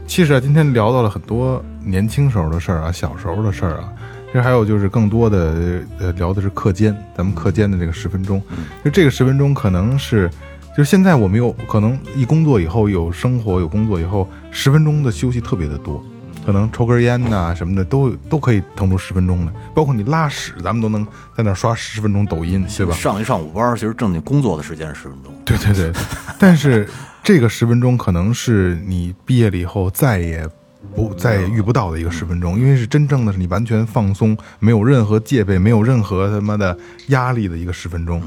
[0.05, 3.93] 其实啊，今天聊到了很多年轻时候的事儿啊，小时候的事儿啊，
[4.31, 8.41] 其实还有就是更多的呃聊的是课间，咱们课间的这个十分钟，
[8.81, 10.29] 就这个十分钟可能是，
[10.75, 16.01] 就是现在我们有可能一工作以后有生活有工作以后，十分钟的休息特别的多，
[16.45, 21.05] 可能抽根烟呐、什么的都都可以腾出十分钟来，包括你拉屎，咱们都能
[21.35, 22.95] 在那儿刷十分钟抖音，对吧？
[22.95, 25.33] 上一上午班，其实正经工作的时间是十分钟。
[25.43, 25.91] 对对对，
[26.39, 26.87] 但是
[27.21, 30.47] 这个十分钟可能是你毕业了以后再也
[30.95, 36.77] 不再也遇不到的一个十分钟，因为是真正的是你完全放松，没有任何戒备，没有任何他妈的
[37.07, 38.21] 压力的一个十分钟。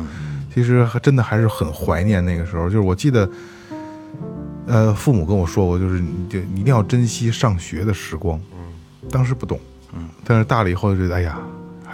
[0.54, 3.28] 其实还真的还是很怀念那个时候，就是我记得，
[4.66, 8.40] 呃，父母跟我说过，就是你就你一定要珍惜上学的时光。
[9.10, 9.60] 当时不懂，
[9.92, 11.38] 嗯，但是大了以后就觉得，哎呀，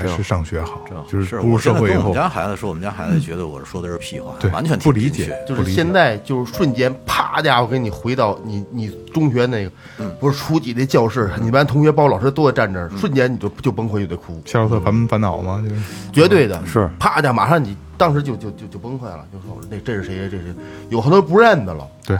[0.09, 9.71] 还是上学好，就是步入我社会我们，家孩子说，我们家孩子觉得我说的是屁话，对完全不理解听进去就是现在就是瞬间，啪家伙给你回到你你中学那个，
[10.19, 15.63] 不是初几的教室，你班同学包括老师都在站这儿，瞬间你就就崩溃就得哭，夏洛特烦烦恼吗？
[15.69, 15.81] 就是
[16.13, 20.55] 绝对的是啪家马上你当时就就就就崩溃了，就说那这是谁这是
[20.89, 21.87] 有好多不认的了。
[22.07, 22.19] 对。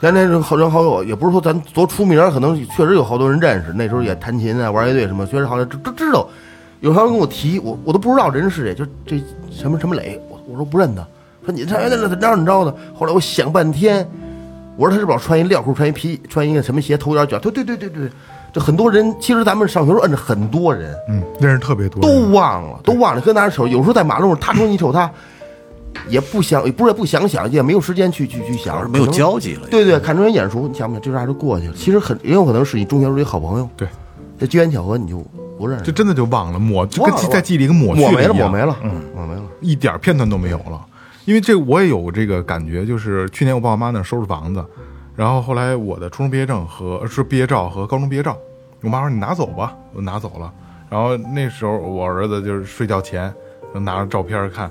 [0.00, 3.72] 咱那人好人好友，也不是说咱多出名，可能确实有好多人认识。
[3.72, 6.24] 那时候也弹琴啊，玩乐队什么，确实好像都都知道。
[6.80, 11.06] 有时候跟我提，我我都不知道人是谁，就这什么什么磊，我我说不认得。
[11.44, 12.74] 说你上学那怎么着怎么着的。
[12.94, 14.06] 后来我想半天，
[14.76, 17.40] 我说他是不是老穿一料裤，穿一皮，穿一个什么鞋，头有点卷？
[17.40, 18.10] 对对对对对，
[18.52, 23.66] 这很多人，其实咱们上学时候摁着很多人，嗯，认识特别多，都忘了，都忘了，搁那儿瞅。
[23.66, 25.10] 有时候在马路上，他瞅你瞅他，
[26.08, 29.66] 也不想，不是不想想，也没有时间去去去想，没有交集了。
[29.68, 31.02] 对对，看着人眼熟，你想不想？
[31.02, 31.74] 这啥就过去了。
[31.74, 33.88] 其实很也有可能是你中学时候一好朋友，对，
[34.38, 35.24] 这机缘巧合你就
[35.58, 39.42] 不认识，就真的就忘了抹，就跟在记忆里跟抹去抹没了，一样抹没了，嗯，抹没了。
[39.60, 40.86] 一点片段都没有了。
[41.24, 44.64] 因为这我也有这个感觉，就是去年我爸我妈那儿收拾房子，
[45.14, 48.34] 然后后来我的初中毕业证和是毕业照和高中毕业照，
[48.80, 50.50] 我妈说你拿走吧，我拿走了。
[50.88, 53.30] 然后那时候我儿子就是睡觉前
[53.74, 54.70] 拿着照片看，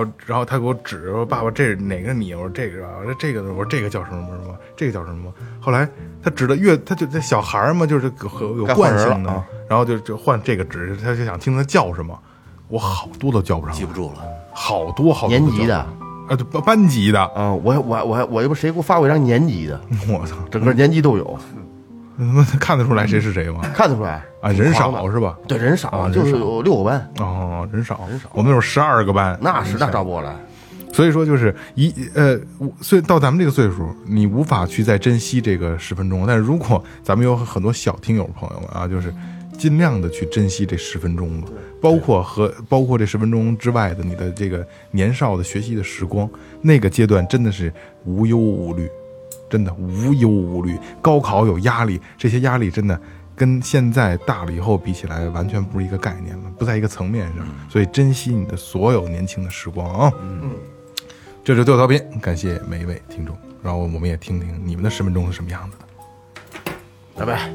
[0.00, 2.34] 爸爸，然后他给我指说爸爸这是哪个你？
[2.34, 2.86] 我说这个。
[2.86, 4.26] 啊，我说这个我说这个叫什么？
[4.26, 5.32] 什么，这个叫什么？
[5.60, 5.88] 后来
[6.22, 8.10] 他指的越他就这小孩儿嘛，就是
[8.40, 9.44] 有有惯性的，啊。
[9.68, 12.18] 然后就就换这个指，他就想听他叫什么，
[12.68, 15.78] 我好多都叫不上，记不住了，好多好多年级的？
[15.78, 21.38] 啊，对班班级的，啊，我我我我又不谁给我发过一张年级的， 我操，整个年级都有，
[22.26, 23.60] 他 妈看得出来谁是谁吗？
[23.74, 24.22] 看得出来。
[24.40, 25.38] 啊，人少是吧？
[25.46, 26.38] 对，人少，就是啊人少。
[26.38, 30.34] 有六个班，哦，人少，人少，我们有十二个班，那是那招不过来。
[30.92, 36.26] 所以说就是一呃，我所以到咱们这个岁数，你无法去再珍惜这个十分钟。
[36.26, 39.14] 但是如果咱们有很多小听友朋友们啊，就是
[39.56, 41.48] 尽量的去珍惜这十分钟吧，
[41.80, 46.28] 包括和包括这十分钟之外的你的这个年少的学习的时光，
[46.60, 47.72] 那个阶段真的是
[48.04, 48.86] 无忧无虑，
[49.52, 52.00] 真的无忧无虑，高考有压力。
[52.16, 52.98] 这些压力真的
[53.36, 57.46] 跟现在大了以后比起来，完全不是一个概念了，不在一个层面上。
[57.68, 60.10] 所以珍惜你的所有年轻的时光啊。
[60.22, 60.52] 嗯，
[61.44, 65.84] 这是最后道边，感谢每一位听众，然后我们也听听你们的十分钟是什么样子的。
[67.14, 67.52] 拜拜。